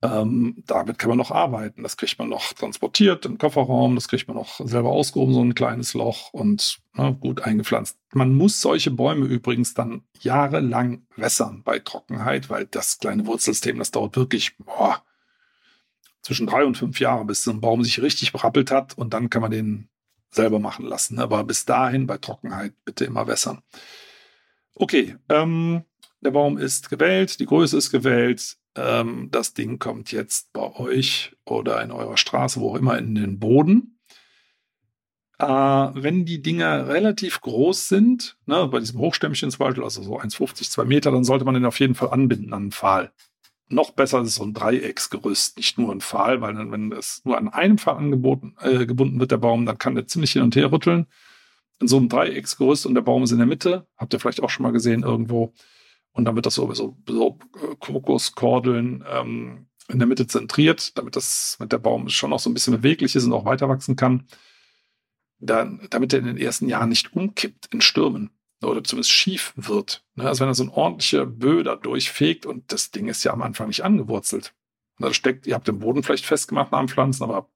ähm, 0.01 0.63
damit 0.65 0.97
kann 0.97 1.09
man 1.09 1.17
noch 1.17 1.31
arbeiten. 1.31 1.83
Das 1.83 1.97
kriegt 1.97 2.17
man 2.19 2.29
noch 2.29 2.53
transportiert 2.53 3.25
im 3.25 3.37
Kofferraum, 3.37 3.95
das 3.95 4.07
kriegt 4.07 4.27
man 4.27 4.37
noch 4.37 4.59
selber 4.65 4.91
ausgehoben, 4.91 5.33
so 5.33 5.43
ein 5.43 5.55
kleines 5.55 5.93
Loch 5.93 6.31
und 6.31 6.79
na, 6.93 7.11
gut 7.11 7.41
eingepflanzt. 7.41 7.97
Man 8.13 8.33
muss 8.33 8.61
solche 8.61 8.91
Bäume 8.91 9.25
übrigens 9.25 9.73
dann 9.73 10.03
jahrelang 10.21 11.05
wässern 11.15 11.63
bei 11.63 11.79
Trockenheit, 11.79 12.49
weil 12.49 12.65
das 12.65 12.99
kleine 12.99 13.25
Wurzelsystem, 13.25 13.77
das 13.77 13.91
dauert 13.91 14.15
wirklich 14.15 14.57
boah, 14.57 15.03
zwischen 16.21 16.47
drei 16.47 16.63
und 16.63 16.77
fünf 16.77 16.99
Jahre, 16.99 17.25
bis 17.25 17.43
so 17.43 17.51
ein 17.51 17.61
Baum 17.61 17.83
sich 17.83 18.01
richtig 18.01 18.31
berappelt 18.31 18.71
hat 18.71 18.97
und 18.97 19.13
dann 19.13 19.29
kann 19.29 19.41
man 19.41 19.51
den 19.51 19.89
selber 20.31 20.59
machen 20.59 20.85
lassen. 20.85 21.19
Aber 21.19 21.43
bis 21.43 21.65
dahin 21.65 22.07
bei 22.07 22.17
Trockenheit 22.17 22.73
bitte 22.85 23.03
immer 23.03 23.27
wässern. 23.27 23.61
Okay, 24.75 25.17
ähm, 25.27 25.83
der 26.21 26.31
Baum 26.31 26.57
ist 26.57 26.89
gewählt, 26.89 27.39
die 27.39 27.45
Größe 27.45 27.77
ist 27.77 27.91
gewählt, 27.91 28.58
ähm, 28.75 29.29
das 29.31 29.53
Ding 29.53 29.79
kommt 29.79 30.11
jetzt 30.11 30.53
bei 30.53 30.75
euch 30.75 31.35
oder 31.45 31.81
in 31.81 31.91
eurer 31.91 32.17
Straße, 32.17 32.59
wo 32.59 32.71
auch 32.71 32.75
immer, 32.75 32.97
in 32.97 33.15
den 33.15 33.39
Boden. 33.39 33.99
Äh, 35.39 35.45
wenn 35.45 36.25
die 36.25 36.41
Dinger 36.41 36.87
relativ 36.87 37.41
groß 37.41 37.87
sind, 37.87 38.37
ne, 38.45 38.67
bei 38.67 38.79
diesem 38.79 38.99
Hochstämmchen 38.99 39.49
zum 39.51 39.59
Beispiel, 39.59 39.83
also 39.83 40.03
so 40.03 40.19
1,50, 40.19 40.69
2 40.69 40.85
Meter, 40.85 41.11
dann 41.11 41.23
sollte 41.23 41.45
man 41.45 41.53
den 41.53 41.65
auf 41.65 41.79
jeden 41.79 41.95
Fall 41.95 42.09
anbinden 42.09 42.53
an 42.53 42.63
einen 42.63 42.71
Pfahl. 42.71 43.13
Noch 43.69 43.91
besser 43.91 44.21
ist 44.21 44.35
so 44.35 44.43
ein 44.43 44.53
Dreiecksgerüst, 44.53 45.57
nicht 45.57 45.77
nur 45.77 45.93
ein 45.93 46.01
Pfahl, 46.01 46.41
weil 46.41 46.55
dann, 46.55 46.71
wenn 46.71 46.91
es 46.91 47.21
nur 47.23 47.37
an 47.37 47.47
einem 47.47 47.77
Pfahl 47.77 47.97
angeboten, 47.97 48.55
äh, 48.61 48.85
gebunden 48.85 49.19
wird, 49.19 49.31
der 49.31 49.37
Baum, 49.37 49.65
dann 49.65 49.77
kann 49.77 49.95
der 49.95 50.07
ziemlich 50.07 50.31
hin 50.31 50.41
und 50.41 50.55
her 50.55 50.71
rütteln. 50.71 51.05
In 51.79 51.87
so 51.87 51.97
einem 51.97 52.09
Dreiecksgerüst 52.09 52.85
und 52.85 52.95
der 52.95 53.01
Baum 53.01 53.23
ist 53.23 53.31
in 53.31 53.37
der 53.37 53.47
Mitte, 53.47 53.87
habt 53.95 54.11
ihr 54.13 54.19
vielleicht 54.19 54.43
auch 54.43 54.49
schon 54.49 54.63
mal 54.63 54.73
gesehen 54.73 55.03
irgendwo, 55.03 55.53
und 56.13 56.25
dann 56.25 56.35
wird 56.35 56.45
das 56.45 56.55
so, 56.55 56.71
so, 56.73 56.97
so 57.07 57.39
äh, 57.55 57.75
Kokoskordeln 57.79 59.03
ähm, 59.07 59.67
in 59.87 59.99
der 59.99 60.07
Mitte 60.07 60.27
zentriert, 60.27 60.97
damit 60.97 61.15
das 61.15 61.57
mit 61.59 61.71
der 61.71 61.79
Baum 61.79 62.09
schon 62.09 62.29
noch 62.29 62.39
so 62.39 62.49
ein 62.49 62.53
bisschen 62.53 62.75
beweglich 62.75 63.15
ist 63.15 63.25
und 63.25 63.33
auch 63.33 63.45
weiter 63.45 63.69
wachsen 63.69 63.95
kann. 63.95 64.27
Dann, 65.39 65.87
damit 65.89 66.13
er 66.13 66.19
in 66.19 66.25
den 66.25 66.37
ersten 66.37 66.67
Jahren 66.67 66.89
nicht 66.89 67.13
umkippt 67.13 67.67
in 67.73 67.81
Stürmen 67.81 68.31
oder 68.61 68.83
zumindest 68.83 69.11
schief 69.11 69.53
wird. 69.55 70.03
Ne? 70.15 70.27
Also 70.27 70.41
wenn 70.41 70.49
er 70.49 70.53
so 70.53 70.63
ein 70.63 70.69
ordentlicher 70.69 71.25
Böder 71.25 71.77
durchfegt 71.77 72.45
und 72.45 72.71
das 72.71 72.91
Ding 72.91 73.07
ist 73.07 73.23
ja 73.23 73.31
am 73.31 73.41
Anfang 73.41 73.67
nicht 73.67 73.83
angewurzelt. 73.83 74.53
Da 74.97 75.13
steckt, 75.13 75.47
ihr 75.47 75.55
habt 75.55 75.67
den 75.67 75.79
Boden 75.79 76.03
vielleicht 76.03 76.25
festgemacht 76.25 76.71
nach 76.71 76.79
dem 76.79 76.89
Pflanzen, 76.89 77.23
aber 77.23 77.49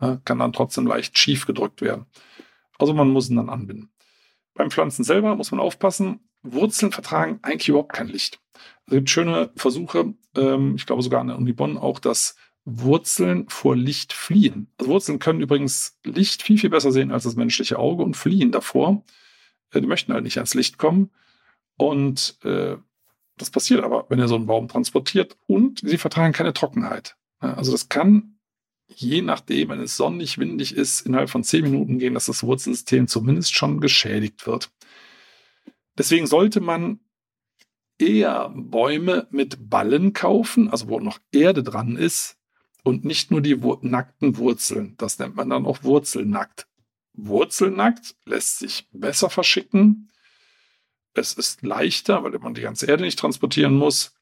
ne, 0.00 0.20
kann 0.24 0.38
dann 0.38 0.54
trotzdem 0.54 0.86
leicht 0.86 1.18
schief 1.18 1.46
gedrückt 1.46 1.82
werden. 1.82 2.06
Also 2.78 2.94
man 2.94 3.10
muss 3.10 3.28
ihn 3.28 3.36
dann 3.36 3.50
anbinden. 3.50 3.92
Beim 4.54 4.70
Pflanzen 4.70 5.04
selber 5.04 5.36
muss 5.36 5.50
man 5.50 5.60
aufpassen, 5.60 6.23
Wurzeln 6.44 6.92
vertragen 6.92 7.40
eigentlich 7.42 7.68
überhaupt 7.68 7.92
kein 7.92 8.08
Licht. 8.08 8.40
Es 8.86 8.92
gibt 8.92 9.10
schöne 9.10 9.50
Versuche, 9.56 10.14
ähm, 10.36 10.76
ich 10.76 10.86
glaube 10.86 11.02
sogar 11.02 11.20
an 11.20 11.28
der 11.28 11.38
Uni 11.38 11.52
Bonn 11.52 11.76
auch, 11.76 11.98
dass 11.98 12.36
Wurzeln 12.64 13.48
vor 13.48 13.76
Licht 13.76 14.12
fliehen. 14.12 14.68
Also 14.78 14.92
Wurzeln 14.92 15.18
können 15.18 15.40
übrigens 15.40 15.98
Licht 16.04 16.42
viel, 16.42 16.58
viel 16.58 16.70
besser 16.70 16.92
sehen 16.92 17.10
als 17.10 17.24
das 17.24 17.36
menschliche 17.36 17.78
Auge 17.78 18.02
und 18.02 18.16
fliehen 18.16 18.52
davor. 18.52 19.04
Äh, 19.72 19.80
die 19.80 19.86
möchten 19.86 20.12
halt 20.12 20.24
nicht 20.24 20.36
ans 20.36 20.54
Licht 20.54 20.78
kommen. 20.78 21.10
Und 21.76 22.38
äh, 22.44 22.76
das 23.36 23.50
passiert 23.50 23.82
aber, 23.82 24.06
wenn 24.08 24.18
ihr 24.18 24.28
so 24.28 24.36
einen 24.36 24.46
Baum 24.46 24.68
transportiert 24.68 25.36
und 25.46 25.80
sie 25.80 25.98
vertragen 25.98 26.32
keine 26.32 26.52
Trockenheit. 26.52 27.16
Also 27.40 27.72
das 27.72 27.88
kann, 27.88 28.38
je 28.86 29.22
nachdem, 29.22 29.70
wenn 29.70 29.80
es 29.80 29.96
sonnig, 29.96 30.38
windig 30.38 30.74
ist, 30.74 31.00
innerhalb 31.00 31.30
von 31.30 31.42
zehn 31.42 31.64
Minuten 31.64 31.98
gehen, 31.98 32.14
dass 32.14 32.26
das 32.26 32.44
Wurzelsystem 32.44 33.08
zumindest 33.08 33.54
schon 33.54 33.80
geschädigt 33.80 34.46
wird. 34.46 34.70
Deswegen 35.96 36.26
sollte 36.26 36.60
man 36.60 37.00
eher 37.98 38.52
Bäume 38.54 39.28
mit 39.30 39.70
Ballen 39.70 40.12
kaufen, 40.12 40.68
also 40.68 40.88
wo 40.88 41.00
noch 41.00 41.18
Erde 41.32 41.62
dran 41.62 41.96
ist 41.96 42.38
und 42.82 43.04
nicht 43.04 43.30
nur 43.30 43.40
die 43.40 43.56
nackten 43.82 44.36
Wurzeln. 44.36 44.94
Das 44.98 45.18
nennt 45.18 45.36
man 45.36 45.50
dann 45.50 45.66
auch 45.66 45.84
Wurzelnackt. 45.84 46.66
Wurzelnackt 47.12 48.16
lässt 48.26 48.58
sich 48.58 48.88
besser 48.92 49.30
verschicken. 49.30 50.10
Es 51.14 51.34
ist 51.34 51.62
leichter, 51.62 52.24
weil 52.24 52.36
man 52.40 52.54
die 52.54 52.62
ganze 52.62 52.86
Erde 52.86 53.04
nicht 53.04 53.18
transportieren 53.18 53.74
muss. 53.74 54.14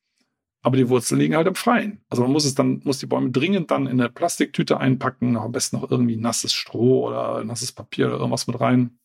Aber 0.64 0.76
die 0.76 0.88
Wurzeln 0.88 1.18
liegen 1.18 1.35
halt 1.35 1.48
im 1.48 1.56
Freien. 1.56 2.04
Also 2.08 2.22
man 2.22 2.30
muss 2.30 2.44
es 2.44 2.54
dann, 2.54 2.82
muss 2.85 2.98
die 2.98 3.06
Bäume 3.06 3.30
dringend 3.30 3.70
dann 3.72 3.87
in 3.87 4.00
eine 4.00 4.11
Plastiktüte 4.11 4.78
einpacken, 4.78 5.37
am 5.37 5.50
besten 5.50 5.76
noch 5.76 5.90
irgendwie 5.90 6.16
nasses 6.16 6.52
Stroh 6.52 7.08
oder 7.08 7.42
nasses 7.42 7.72
Papier 7.72 8.06
oder 8.06 8.18
irgendwas 8.18 8.46
mit 8.46 8.61
rein 8.61 8.98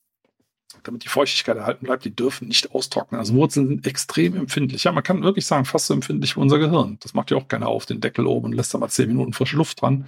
damit 0.83 1.03
die 1.03 1.09
Feuchtigkeit 1.09 1.57
erhalten 1.57 1.85
bleibt, 1.85 2.05
die 2.05 2.15
dürfen 2.15 2.47
nicht 2.47 2.73
austrocknen. 2.73 3.19
Also 3.19 3.33
Wurzeln 3.33 3.67
sind 3.67 3.87
extrem 3.87 4.35
empfindlich. 4.35 4.83
Ja, 4.83 4.91
man 4.91 5.03
kann 5.03 5.23
wirklich 5.23 5.45
sagen, 5.45 5.65
fast 5.65 5.87
so 5.87 5.93
empfindlich 5.93 6.35
wie 6.35 6.41
unser 6.41 6.59
Gehirn. 6.59 6.97
Das 7.01 7.13
macht 7.13 7.31
ja 7.31 7.37
auch 7.37 7.47
keiner 7.47 7.67
auf 7.67 7.85
den 7.85 8.01
Deckel 8.01 8.27
oben 8.27 8.47
und 8.47 8.53
lässt 8.53 8.73
da 8.73 8.77
mal 8.77 8.89
zehn 8.89 9.07
Minuten 9.07 9.33
frische 9.33 9.57
Luft 9.57 9.81
dran. 9.81 10.07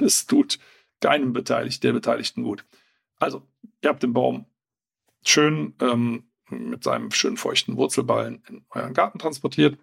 Das 0.00 0.26
tut 0.26 0.58
keinem 1.00 1.32
Beteiligten, 1.32 1.82
der 1.82 1.92
Beteiligten 1.92 2.42
gut. 2.42 2.64
Also, 3.18 3.42
ihr 3.82 3.90
habt 3.90 4.02
den 4.02 4.12
Baum 4.12 4.46
schön 5.24 5.74
ähm, 5.80 6.24
mit 6.48 6.84
seinem 6.84 7.10
schönen 7.10 7.36
feuchten 7.36 7.76
Wurzelballen 7.76 8.42
in 8.48 8.64
euren 8.70 8.94
Garten 8.94 9.18
transportiert. 9.18 9.78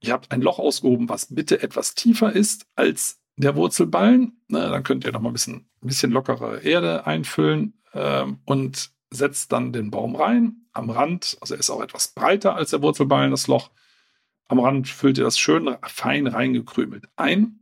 Ihr 0.00 0.12
habt 0.12 0.32
ein 0.32 0.40
Loch 0.40 0.58
ausgehoben, 0.58 1.08
was 1.08 1.34
bitte 1.34 1.62
etwas 1.62 1.94
tiefer 1.94 2.32
ist 2.32 2.66
als 2.74 3.20
der 3.36 3.56
Wurzelballen. 3.56 4.40
Na, 4.48 4.70
dann 4.70 4.82
könnt 4.82 5.04
ihr 5.04 5.12
noch 5.12 5.20
mal 5.20 5.30
ein 5.30 5.34
bisschen, 5.34 5.68
ein 5.82 5.86
bisschen 5.86 6.10
lockere 6.10 6.60
Erde 6.62 7.06
einfüllen 7.06 7.74
ähm, 7.92 8.38
und 8.44 8.92
setzt 9.10 9.52
dann 9.52 9.72
den 9.72 9.90
Baum 9.90 10.16
rein. 10.16 10.66
Am 10.72 10.90
Rand, 10.90 11.36
also 11.40 11.54
er 11.54 11.60
ist 11.60 11.70
auch 11.70 11.82
etwas 11.82 12.08
breiter 12.08 12.54
als 12.54 12.70
der 12.70 12.82
Wurzelballen, 12.82 13.30
das 13.30 13.48
Loch. 13.48 13.70
Am 14.48 14.60
Rand 14.60 14.88
füllt 14.88 15.18
ihr 15.18 15.24
das 15.24 15.38
schön 15.38 15.76
fein 15.86 16.26
reingekrümelt 16.26 17.06
ein. 17.16 17.60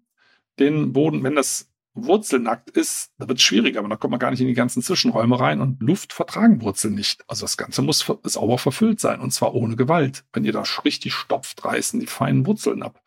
Den 0.58 0.92
Boden, 0.92 1.22
wenn 1.22 1.36
das 1.36 1.70
wurzelnackt 1.94 2.70
ist, 2.70 3.12
da 3.18 3.28
wird 3.28 3.38
es 3.38 3.44
schwieriger, 3.44 3.80
aber 3.80 3.88
da 3.88 3.96
kommt 3.96 4.12
man 4.12 4.20
gar 4.20 4.30
nicht 4.30 4.40
in 4.40 4.46
die 4.46 4.54
ganzen 4.54 4.82
Zwischenräume 4.82 5.38
rein 5.38 5.60
und 5.60 5.82
Luft 5.82 6.12
vertragen 6.12 6.62
Wurzeln 6.62 6.94
nicht. 6.94 7.24
Also 7.28 7.44
das 7.44 7.56
Ganze 7.56 7.82
muss 7.82 8.06
sauber 8.22 8.58
verfüllt 8.58 9.00
sein 9.00 9.20
und 9.20 9.32
zwar 9.32 9.54
ohne 9.54 9.76
Gewalt. 9.76 10.24
Wenn 10.32 10.44
ihr 10.44 10.52
da 10.52 10.62
richtig 10.84 11.14
stopft, 11.14 11.64
reißen 11.64 11.98
die 12.00 12.06
feinen 12.06 12.46
Wurzeln 12.46 12.82
ab. 12.82 13.02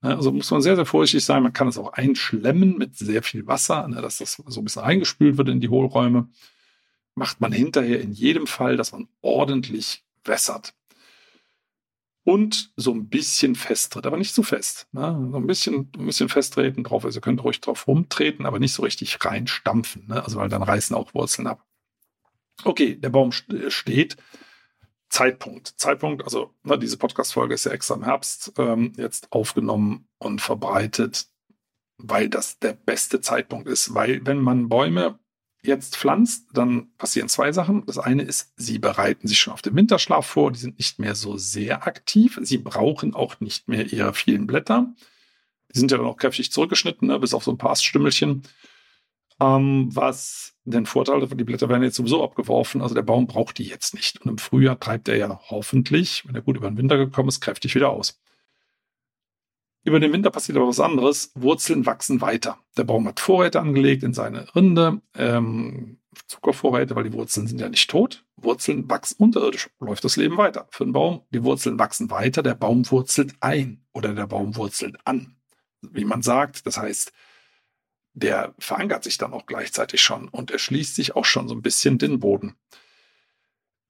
Also 0.00 0.32
muss 0.32 0.50
man 0.50 0.60
sehr, 0.60 0.76
sehr 0.76 0.84
vorsichtig 0.84 1.24
sein. 1.24 1.42
Man 1.42 1.54
kann 1.54 1.68
es 1.68 1.78
auch 1.78 1.94
einschlemmen 1.94 2.76
mit 2.76 2.96
sehr 2.96 3.22
viel 3.22 3.46
Wasser, 3.46 3.88
ne, 3.88 4.02
dass 4.02 4.18
das 4.18 4.34
so 4.46 4.60
ein 4.60 4.64
bisschen 4.64 4.82
eingespült 4.82 5.38
wird 5.38 5.48
in 5.48 5.60
die 5.60 5.70
Hohlräume 5.70 6.28
macht 7.14 7.40
man 7.40 7.52
hinterher 7.52 8.00
in 8.00 8.12
jedem 8.12 8.46
Fall, 8.46 8.76
dass 8.76 8.92
man 8.92 9.08
ordentlich 9.20 10.04
wässert. 10.24 10.74
Und 12.26 12.72
so 12.76 12.92
ein 12.92 13.08
bisschen 13.08 13.54
festtritt, 13.54 14.06
aber 14.06 14.16
nicht 14.16 14.34
zu 14.34 14.42
fest. 14.42 14.88
Ne? 14.92 15.28
So 15.30 15.36
ein 15.36 15.46
bisschen, 15.46 15.90
ein 15.98 16.06
bisschen 16.06 16.30
festtreten 16.30 16.82
drauf. 16.82 17.04
Also 17.04 17.18
ihr 17.18 17.22
könnt 17.22 17.44
ruhig 17.44 17.60
drauf 17.60 17.86
rumtreten, 17.86 18.46
aber 18.46 18.58
nicht 18.58 18.72
so 18.72 18.82
richtig 18.82 19.22
reinstampfen. 19.22 20.06
Ne? 20.06 20.24
Also 20.24 20.38
weil 20.38 20.48
dann 20.48 20.62
reißen 20.62 20.96
auch 20.96 21.12
Wurzeln 21.12 21.46
ab. 21.46 21.66
Okay, 22.64 22.96
der 22.96 23.10
Baum 23.10 23.30
steht. 23.32 24.16
Zeitpunkt. 25.10 25.74
Zeitpunkt, 25.76 26.24
also 26.24 26.54
ne, 26.62 26.78
diese 26.78 26.96
Podcast-Folge 26.96 27.54
ist 27.54 27.66
ja 27.66 27.72
extra 27.72 27.94
im 27.94 28.04
Herbst 28.04 28.52
ähm, 28.58 28.94
jetzt 28.96 29.30
aufgenommen 29.30 30.08
und 30.18 30.40
verbreitet, 30.40 31.28
weil 31.98 32.28
das 32.28 32.58
der 32.58 32.72
beste 32.72 33.20
Zeitpunkt 33.20 33.68
ist. 33.68 33.94
Weil 33.94 34.24
wenn 34.26 34.40
man 34.40 34.68
Bäume 34.68 35.18
jetzt 35.66 35.96
pflanzt, 35.96 36.48
dann 36.52 36.94
passieren 36.96 37.28
zwei 37.28 37.52
Sachen. 37.52 37.84
Das 37.86 37.98
eine 37.98 38.22
ist, 38.22 38.52
sie 38.56 38.78
bereiten 38.78 39.28
sich 39.28 39.38
schon 39.38 39.52
auf 39.52 39.62
den 39.62 39.74
Winterschlaf 39.74 40.26
vor. 40.26 40.52
Die 40.52 40.58
sind 40.58 40.78
nicht 40.78 40.98
mehr 40.98 41.14
so 41.14 41.36
sehr 41.36 41.86
aktiv. 41.86 42.38
Sie 42.42 42.58
brauchen 42.58 43.14
auch 43.14 43.40
nicht 43.40 43.68
mehr 43.68 43.92
ihre 43.92 44.14
vielen 44.14 44.46
Blätter. 44.46 44.92
Die 45.74 45.78
sind 45.78 45.90
ja 45.90 45.96
dann 45.96 46.06
auch 46.06 46.16
kräftig 46.16 46.52
zurückgeschnitten, 46.52 47.08
ne, 47.08 47.18
bis 47.18 47.34
auf 47.34 47.44
so 47.44 47.50
ein 47.50 47.58
paar 47.58 47.70
Aststümmelchen. 47.70 48.42
Ähm, 49.40 49.88
was 49.90 50.54
den 50.64 50.86
Vorteil 50.86 51.20
davon, 51.20 51.38
die 51.38 51.44
Blätter 51.44 51.68
werden 51.68 51.82
jetzt 51.82 51.96
sowieso 51.96 52.22
abgeworfen. 52.22 52.80
Also 52.80 52.94
der 52.94 53.02
Baum 53.02 53.26
braucht 53.26 53.58
die 53.58 53.64
jetzt 53.64 53.94
nicht. 53.94 54.20
Und 54.22 54.30
im 54.30 54.38
Frühjahr 54.38 54.78
treibt 54.78 55.08
er 55.08 55.16
ja 55.16 55.40
hoffentlich, 55.50 56.26
wenn 56.26 56.34
er 56.34 56.42
gut 56.42 56.56
über 56.56 56.70
den 56.70 56.78
Winter 56.78 56.96
gekommen 56.96 57.28
ist, 57.28 57.40
kräftig 57.40 57.74
wieder 57.74 57.90
aus. 57.90 58.20
Über 59.84 60.00
den 60.00 60.12
Winter 60.12 60.30
passiert 60.30 60.56
aber 60.56 60.66
was 60.66 60.80
anderes. 60.80 61.30
Wurzeln 61.34 61.84
wachsen 61.84 62.22
weiter. 62.22 62.58
Der 62.76 62.84
Baum 62.84 63.06
hat 63.06 63.20
Vorräte 63.20 63.60
angelegt 63.60 64.02
in 64.02 64.14
seine 64.14 64.54
Rinde, 64.56 65.02
ähm, 65.14 65.98
Zuckervorräte, 66.26 66.96
weil 66.96 67.04
die 67.04 67.12
Wurzeln 67.12 67.46
sind 67.46 67.60
ja 67.60 67.68
nicht 67.68 67.90
tot. 67.90 68.24
Wurzeln 68.36 68.88
wachsen 68.88 69.22
unterirdisch, 69.22 69.68
läuft 69.80 70.04
das 70.04 70.16
Leben 70.16 70.38
weiter. 70.38 70.66
Für 70.70 70.84
den 70.84 70.92
Baum, 70.92 71.22
die 71.30 71.44
Wurzeln 71.44 71.78
wachsen 71.78 72.10
weiter, 72.10 72.42
der 72.42 72.54
Baum 72.54 72.90
wurzelt 72.90 73.34
ein 73.40 73.84
oder 73.92 74.14
der 74.14 74.26
Baum 74.26 74.56
wurzelt 74.56 74.96
an. 75.04 75.36
Wie 75.82 76.04
man 76.04 76.22
sagt, 76.22 76.66
das 76.66 76.78
heißt, 76.78 77.12
der 78.14 78.54
verankert 78.58 79.04
sich 79.04 79.18
dann 79.18 79.34
auch 79.34 79.44
gleichzeitig 79.44 80.00
schon 80.00 80.28
und 80.28 80.50
erschließt 80.50 80.94
sich 80.94 81.14
auch 81.14 81.24
schon 81.24 81.48
so 81.48 81.54
ein 81.54 81.62
bisschen 81.62 81.98
den 81.98 82.20
Boden. 82.20 82.56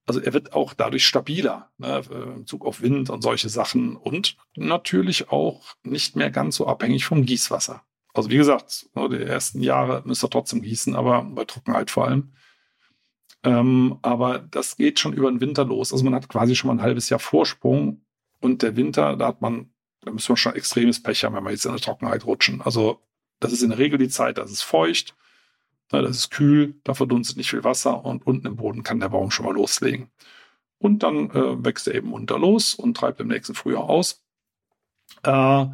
Also 0.07 0.21
er 0.21 0.35
wird 0.35 0.53
auch 0.53 0.75
dadurch 0.75 1.07
stabiler, 1.07 1.71
ne, 1.79 2.03
im 2.11 2.41
Bezug 2.41 2.67
auf 2.67 2.83
Wind 2.83 3.09
und 3.09 3.23
solche 3.23 3.49
Sachen 3.49 3.97
und 3.97 4.37
natürlich 4.55 5.31
auch 5.31 5.63
nicht 5.83 6.15
mehr 6.15 6.31
ganz 6.31 6.57
so 6.57 6.67
abhängig 6.67 7.07
vom 7.07 7.25
Gießwasser. 7.25 7.83
Also 8.13 8.31
wie 8.31 8.37
gesagt, 8.37 8.91
ne, 8.95 9.09
die 9.09 9.23
ersten 9.23 9.63
Jahre 9.63 10.03
müsst 10.05 10.23
ihr 10.23 10.31
trotzdem 10.31 10.63
gießen, 10.63 10.95
aber 10.95 11.23
bei 11.23 11.45
Trockenheit 11.45 11.91
vor 11.91 12.07
allem. 12.07 12.33
Ähm, 13.45 13.99
aber 14.03 14.39
das 14.39 14.77
geht 14.77 15.01
schon 15.01 15.13
über 15.15 15.31
den 15.31 15.41
Winter 15.41 15.65
los. 15.65 15.93
Also 15.93 16.05
man 16.05 16.15
hat 16.15 16.29
quasi 16.29 16.55
schon 16.55 16.69
mal 16.69 16.75
ein 16.75 16.83
halbes 16.83 17.09
Jahr 17.09 17.21
Vorsprung 17.21 18.05
und 18.41 18.63
der 18.63 18.77
Winter, 18.77 19.17
da 19.17 19.29
hat 19.29 19.41
man, 19.41 19.71
da 20.03 20.13
müssen 20.13 20.31
wir 20.31 20.37
schon 20.37 20.55
extremes 20.55 21.03
Pech 21.03 21.25
haben, 21.25 21.35
wenn 21.35 21.45
wir 21.45 21.51
jetzt 21.51 21.65
in 21.65 21.73
der 21.73 21.81
Trockenheit 21.81 22.27
rutschen. 22.27 22.61
Also 22.63 23.01
das 23.41 23.53
ist 23.53 23.63
in 23.63 23.71
der 23.71 23.79
Regel 23.79 23.99
die 23.99 24.09
Zeit, 24.09 24.39
das 24.39 24.51
ist 24.51 24.63
feucht, 24.63 25.15
das 25.89 26.17
ist 26.17 26.31
kühl, 26.31 26.81
da 26.85 26.95
verdunstet 26.95 27.37
nicht 27.37 27.51
viel 27.51 27.65
Wasser 27.65 28.05
und 28.05 28.27
unten 28.27 28.47
im 28.47 28.57
Boden 28.57 28.83
kann 28.83 29.01
der 29.01 29.11
Baum 29.11 29.31
schon 29.31 29.47
mal 29.47 29.55
loslegen. 29.55 30.11
Und 30.79 31.03
dann 31.03 31.31
äh, 31.31 31.65
wächst 31.65 31.87
er 31.87 31.95
eben 31.95 32.13
unter 32.13 32.39
los 32.39 32.75
und 32.75 32.97
treibt 32.97 33.21
im 33.21 33.29
nächsten 33.29 33.55
Frühjahr 33.55 33.85
aus. 33.85 34.25
Äh, 35.23 35.67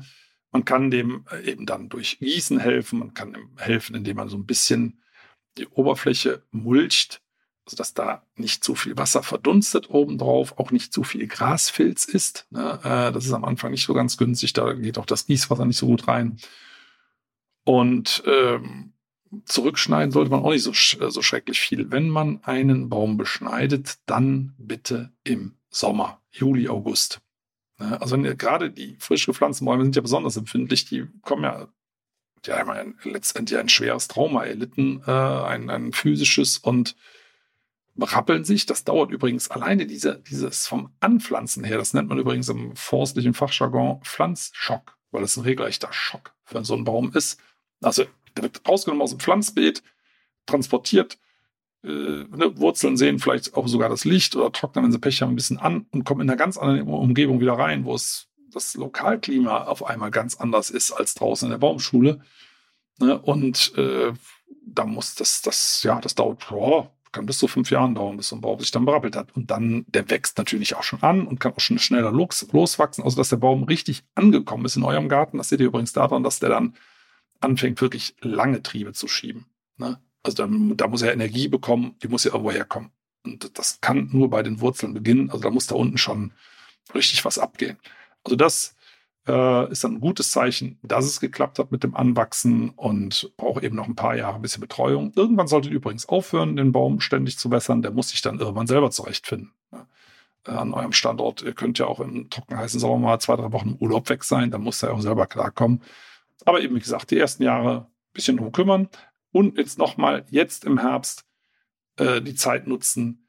man 0.53 0.65
kann 0.65 0.91
dem 0.91 1.25
äh, 1.31 1.51
eben 1.51 1.67
dann 1.67 1.89
durch 1.89 2.19
Gießen 2.19 2.59
helfen, 2.59 2.99
man 2.99 3.15
kann 3.15 3.35
ihm 3.35 3.57
helfen, 3.57 3.95
indem 3.95 4.17
man 4.17 4.29
so 4.29 4.37
ein 4.37 4.47
bisschen 4.47 5.03
die 5.59 5.67
Oberfläche 5.67 6.43
mulcht, 6.51 7.23
sodass 7.69 7.95
da 7.95 8.27
nicht 8.37 8.65
zu 8.65 8.75
viel 8.75 8.97
Wasser 8.97 9.23
verdunstet 9.23 9.91
obendrauf, 9.91 10.59
auch 10.59 10.71
nicht 10.71 10.93
zu 10.93 11.05
viel 11.05 11.27
Grasfilz 11.27 12.05
ist. 12.05 12.47
Ne? 12.51 12.81
Äh, 12.83 13.13
das 13.13 13.27
ist 13.27 13.33
am 13.33 13.45
Anfang 13.45 13.71
nicht 13.71 13.85
so 13.85 13.95
ganz 13.95 14.17
günstig, 14.17 14.53
da 14.53 14.73
geht 14.73 14.99
auch 14.99 15.07
das 15.07 15.27
Gießwasser 15.27 15.65
nicht 15.65 15.79
so 15.79 15.87
gut 15.87 16.09
rein. 16.09 16.39
Und 17.65 18.23
ähm, 18.27 18.93
zurückschneiden 19.45 20.13
sollte 20.13 20.31
man 20.31 20.43
auch 20.43 20.51
nicht 20.51 20.63
so, 20.63 20.71
äh, 20.73 21.11
so 21.11 21.23
schrecklich 21.23 21.61
viel. 21.61 21.91
Wenn 21.91 22.09
man 22.09 22.41
einen 22.45 22.89
Baum 22.89 23.17
beschneidet, 23.17 23.99
dann 24.07 24.55
bitte 24.59 25.13
im 25.25 25.57
Sommer, 25.69 26.21
Juli, 26.33 26.69
August. 26.69 27.21
Ne? 27.79 28.01
Also 28.01 28.19
gerade 28.19 28.71
die 28.71 28.97
frisch 28.99 29.27
gepflanzten 29.27 29.65
Bäume 29.65 29.85
sind 29.85 29.97
ja 29.97 30.03
besonders 30.03 30.37
empfindlich, 30.37 30.85
die 30.85 31.07
kommen 31.23 31.45
ja, 31.45 31.69
die 32.45 32.53
haben 32.53 32.69
ja 32.69 33.11
letztendlich 33.11 33.59
ein 33.59 33.69
schweres 33.69 34.09
Trauma 34.09 34.45
erlitten, 34.45 35.03
äh, 35.07 35.11
ein, 35.11 35.71
ein 35.71 35.93
physisches 35.93 36.59
und 36.59 36.97
rappeln 37.99 38.45
sich. 38.45 38.67
Das 38.67 38.85
dauert 38.85 39.11
übrigens 39.11 39.51
alleine 39.51 39.87
diese, 39.87 40.23
dieses 40.29 40.67
vom 40.67 40.93
Anpflanzen 41.01 41.65
her, 41.65 41.79
das 41.79 41.95
nennt 41.95 42.09
man 42.09 42.19
übrigens 42.19 42.49
im 42.49 42.75
forstlichen 42.75 43.35
Fachjargon 43.35 44.01
Pflanzschock, 44.03 44.97
weil 45.11 45.23
es 45.23 45.37
ein 45.37 45.45
regelrechter 45.45 45.93
Schock 45.93 46.35
für 46.45 46.65
so 46.65 46.75
einen 46.75 46.85
Baum 46.85 47.13
ist. 47.15 47.41
Also 47.83 48.05
wird 48.35 48.67
rausgenommen 48.69 49.03
aus 49.03 49.11
dem 49.11 49.21
Pflanzbeet, 49.21 49.83
transportiert, 50.47 51.19
äh, 51.83 51.89
ne, 51.89 52.53
Wurzeln 52.57 52.97
sehen 52.97 53.19
vielleicht 53.19 53.55
auch 53.57 53.67
sogar 53.67 53.89
das 53.89 54.05
Licht 54.05 54.37
oder 54.37 54.53
trocknen, 54.53 54.85
wenn 54.85 54.93
sie 54.93 54.99
Pech 54.99 55.23
haben, 55.23 55.31
ein 55.31 55.37
bisschen 55.37 55.59
an 55.59 55.87
und 55.91 56.05
kommen 56.05 56.21
in 56.23 56.31
einer 56.31 56.37
ganz 56.37 56.59
anderen 56.59 56.87
Umgebung 56.89 57.41
wieder 57.41 57.55
rein, 57.55 57.85
wo 57.85 57.95
es 57.95 58.29
das 58.53 58.75
Lokalklima 58.75 59.65
auf 59.65 59.87
einmal 59.87 60.11
ganz 60.11 60.35
anders 60.35 60.71
ist 60.71 60.93
als 60.93 61.15
draußen 61.15 61.47
in 61.47 61.51
der 61.51 61.59
Baumschule. 61.59 62.21
Ne, 62.99 63.19
und 63.19 63.73
äh, 63.79 64.13
da 64.67 64.85
muss 64.85 65.15
das, 65.15 65.41
das, 65.41 65.83
ja, 65.83 66.01
das 66.01 66.15
dauert, 66.15 66.51
oh, 66.53 66.89
kann 67.13 67.27
bis 67.27 67.39
zu 67.39 67.49
fünf 67.49 67.71
Jahren 67.71 67.95
dauern, 67.95 68.17
bis 68.19 68.29
so 68.29 68.37
ein 68.37 68.41
Baum 68.41 68.61
sich 68.61 68.71
dann 68.71 68.85
berappelt 68.85 69.17
hat. 69.17 69.35
Und 69.35 69.51
dann, 69.51 69.85
der 69.89 70.11
wächst 70.11 70.37
natürlich 70.37 70.77
auch 70.77 70.83
schon 70.83 71.03
an 71.03 71.27
und 71.27 71.41
kann 71.41 71.55
auch 71.55 71.61
schon 71.61 71.79
schneller 71.79 72.13
los, 72.13 72.47
loswachsen, 72.53 73.03
also 73.03 73.17
dass 73.17 73.31
der 73.31 73.39
Baum 73.39 73.65
richtig 73.65 74.05
angekommen 74.15 74.67
ist 74.67 74.77
in 74.77 74.85
eurem 74.85 75.09
Garten. 75.09 75.39
Das 75.39 75.49
seht 75.49 75.61
ihr 75.61 75.67
übrigens 75.67 75.93
daran, 75.93 76.23
dass 76.23 76.41
der 76.41 76.51
dann 76.51 76.75
anfängt, 77.41 77.81
wirklich 77.81 78.15
lange 78.21 78.63
Triebe 78.63 78.93
zu 78.93 79.09
schieben. 79.09 79.47
Ne? 79.77 80.01
Also 80.23 80.47
da, 80.47 80.75
da 80.75 80.89
muss 80.89 81.03
er 81.03 81.13
Energie 81.13 81.49
bekommen, 81.49 81.97
die 82.03 82.09
muss 82.09 82.25
ja 82.25 82.33
irgendwo 82.33 82.53
herkommen. 82.53 82.91
Und 83.25 83.59
das 83.59 83.81
kann 83.81 84.09
nur 84.13 84.31
bei 84.31 84.43
den 84.43 84.61
Wurzeln 84.61 84.95
beginnen. 84.95 85.31
Also 85.31 85.43
da 85.43 85.51
muss 85.51 85.67
da 85.67 85.75
unten 85.75 85.99
schon 85.99 86.33
richtig 86.95 87.25
was 87.25 87.39
abgehen. 87.39 87.79
Also 88.25 88.37
das 88.37 88.77
äh, 89.27 89.71
ist 89.71 89.85
dann 89.85 89.95
ein 89.95 90.01
gutes 90.01 90.31
Zeichen, 90.31 90.79
dass 90.83 91.05
es 91.05 91.21
geklappt 91.21 91.59
hat 91.59 91.73
mit 91.73 91.83
dem 91.83 91.95
Anwachsen 91.95 92.71
und 92.71 93.33
braucht 93.37 93.63
eben 93.63 93.77
noch 93.77 93.87
ein 93.87 93.95
paar 93.95 94.17
Jahre 94.17 94.37
ein 94.37 94.43
bisschen 94.43 94.61
Betreuung. 94.61 95.13
Irgendwann 95.17 95.47
solltet 95.47 95.73
ihr 95.73 95.77
übrigens 95.77 96.09
aufhören, 96.09 96.57
den 96.57 96.73
Baum 96.73 97.01
ständig 97.01 97.39
zu 97.39 97.51
wässern. 97.51 97.83
Der 97.83 97.91
muss 97.91 98.11
sich 98.11 98.23
dann 98.23 98.39
irgendwann 98.39 98.67
selber 98.67 98.91
zurechtfinden. 98.91 99.53
Ne? 99.71 99.87
Äh, 100.47 100.53
an 100.53 100.75
eurem 100.75 100.93
Standort. 100.93 101.43
Ihr 101.43 101.53
könnt 101.53 101.79
ja 101.79 101.87
auch 101.87 102.01
im 102.01 102.31
trocken 102.31 102.57
heißen 102.57 102.81
Sommer 102.81 102.99
mal 102.99 103.19
zwei, 103.21 103.37
drei 103.37 103.53
Wochen 103.53 103.71
im 103.71 103.77
Urlaub 103.77 104.09
weg 104.09 104.25
sein. 104.25 104.51
Dann 104.51 104.63
muss 104.63 104.83
er 104.83 104.95
auch 104.95 105.01
selber 105.01 105.27
klarkommen. 105.27 105.83
Aber 106.47 106.61
eben, 106.61 106.75
wie 106.75 106.81
gesagt, 106.81 107.11
die 107.11 107.19
ersten 107.19 107.43
Jahre 107.43 107.87
ein 107.87 108.13
bisschen 108.13 108.37
drum 108.37 108.53
kümmern 108.53 108.89
und 109.33 109.59
jetzt 109.59 109.79
nochmal, 109.79 110.25
jetzt 110.31 110.65
im 110.65 110.79
Herbst, 110.79 111.25
äh, 111.97 112.21
die 112.23 112.35
Zeit 112.35 112.67
nutzen. 112.67 113.29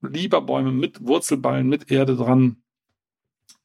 Lieber 0.00 0.42
Bäume 0.42 0.72
mit 0.72 1.06
Wurzelballen, 1.06 1.68
mit 1.68 1.90
Erde 1.90 2.16
dran. 2.16 2.56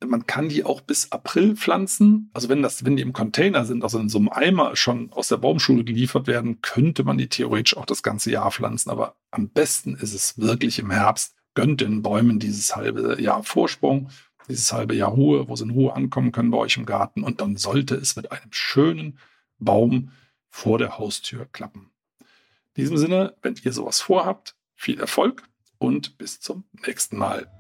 Man 0.06 0.28
kann 0.28 0.50
die 0.50 0.64
auch 0.64 0.82
bis 0.82 1.12
April 1.12 1.56
pflanzen. 1.56 2.30
Also 2.34 2.50
wenn 2.50 2.62
das, 2.62 2.86
wenn 2.86 2.96
die 2.96 3.02
im 3.02 3.14
Container 3.14 3.66
sind, 3.66 3.84
also 3.84 3.98
in 3.98 4.10
so 4.10 4.20
einem 4.20 4.30
Eimer 4.30 4.76
schon 4.76 5.12
aus 5.12 5.30
der 5.30 5.38
Baumschule 5.38 5.84
geliefert 5.84 6.28
werden, 6.28 6.62
könnte 6.62 7.04
man 7.04 7.18
die 7.18 7.30
theoretisch 7.30 7.76
auch 7.76 7.88
das 7.88 8.04
ganze 8.04 8.30
Jahr 8.30 8.52
pflanzen. 8.52 8.92
Aber 8.92 9.16
am 9.32 9.50
besten 9.50 9.96
ist 9.96 10.14
es 10.14 10.38
wirklich 10.38 10.78
im 10.78 10.92
Herbst. 10.92 11.36
Gönnt 11.56 11.82
den 11.82 12.04
Bäumen 12.04 12.38
dieses 12.38 12.76
halbe 12.76 13.20
Jahr 13.20 13.44
Vorsprung 13.44 14.12
dieses 14.48 14.72
halbe 14.72 14.96
Jahr 14.96 15.12
Ruhe, 15.12 15.48
wo 15.48 15.56
sie 15.56 15.66
in 15.66 15.72
Ruhe 15.72 15.94
ankommen 15.94 16.32
können 16.32 16.52
bei 16.52 16.58
euch 16.58 16.78
im 16.78 16.86
Garten. 16.86 17.24
Und 17.24 17.42
dann 17.42 17.58
sollte 17.58 17.96
es 17.96 18.16
mit 18.16 18.32
einem 18.32 18.52
schönen 18.52 19.20
Baum 19.60 20.12
vor 20.50 20.78
der 20.78 20.98
Haustür 20.98 21.46
klappen. 21.46 21.92
In 22.76 22.84
diesem 22.84 22.98
Sinne, 22.98 23.36
wenn 23.42 23.56
ihr 23.64 23.74
sowas 23.74 24.02
vorhabt, 24.02 24.56
viel 24.76 25.00
Erfolg 25.00 25.44
und 25.78 26.18
bis 26.18 26.40
zum 26.40 26.64
nächsten 26.86 27.18
Mal. 27.18 27.52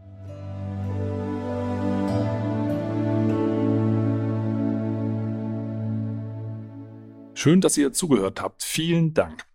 Schön, 7.33 7.61
dass 7.61 7.77
ihr 7.77 7.93
zugehört 7.93 8.41
habt. 8.41 8.63
Vielen 8.63 9.13
Dank. 9.13 9.45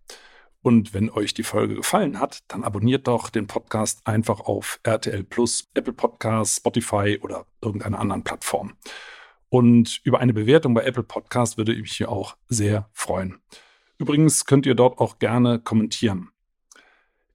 Und 0.62 0.94
wenn 0.94 1.11
euch 1.11 1.35
die 1.35 1.42
Folge 1.42 1.75
gefallen 1.75 2.20
hat, 2.20 2.38
dann 2.48 2.62
abonniert 2.62 3.09
doch 3.09 3.31
den 3.31 3.48
Podcast 3.48 4.01
einfach 4.07 4.40
auf 4.40 4.79
RTL 4.85 5.25
Plus, 5.25 5.68
Apple 5.75 5.92
Podcasts, 5.92 6.57
Spotify 6.57 7.18
oder 7.20 7.46
irgendeiner 7.61 7.98
anderen 7.98 8.22
Plattform. 8.22 8.75
Und 9.48 10.01
über 10.05 10.20
eine 10.20 10.33
Bewertung 10.33 10.72
bei 10.72 10.85
Apple 10.85 11.03
Podcast 11.03 11.59
würde 11.59 11.75
ich 11.75 11.83
mich 11.83 12.07
auch 12.07 12.37
sehr 12.48 12.88
freuen. 12.92 13.40
Übrigens 13.98 14.46
könnt 14.46 14.64
ihr 14.64 14.75
dort 14.75 14.98
auch 14.98 15.18
gerne 15.18 15.59
kommentieren. 15.59 16.31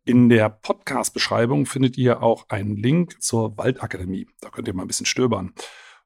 In 0.03 0.29
der 0.29 0.49
Podcast-Beschreibung 0.49 1.65
findet 1.65 1.97
ihr 1.97 2.23
auch 2.23 2.47
einen 2.47 2.77
Link 2.77 3.21
zur 3.21 3.57
Waldakademie. 3.57 4.27
Da 4.39 4.49
könnt 4.49 4.69
ihr 4.69 4.73
mal 4.73 4.83
ein 4.83 4.87
bisschen 4.87 5.05
stöbern. 5.05 5.53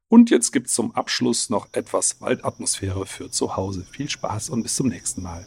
Und 0.07 0.31
jetzt 0.31 0.51
gibt 0.51 0.67
es 0.67 0.73
zum 0.73 0.93
Abschluss 0.95 1.49
noch 1.49 1.69
etwas 1.71 2.19
Waldatmosphäre 2.19 3.05
für 3.05 3.29
zu 3.29 3.55
Hause. 3.55 3.85
Viel 3.89 4.09
Spaß 4.09 4.49
und 4.49 4.63
bis 4.63 4.75
zum 4.75 4.87
nächsten 4.87 5.21
Mal. 5.21 5.45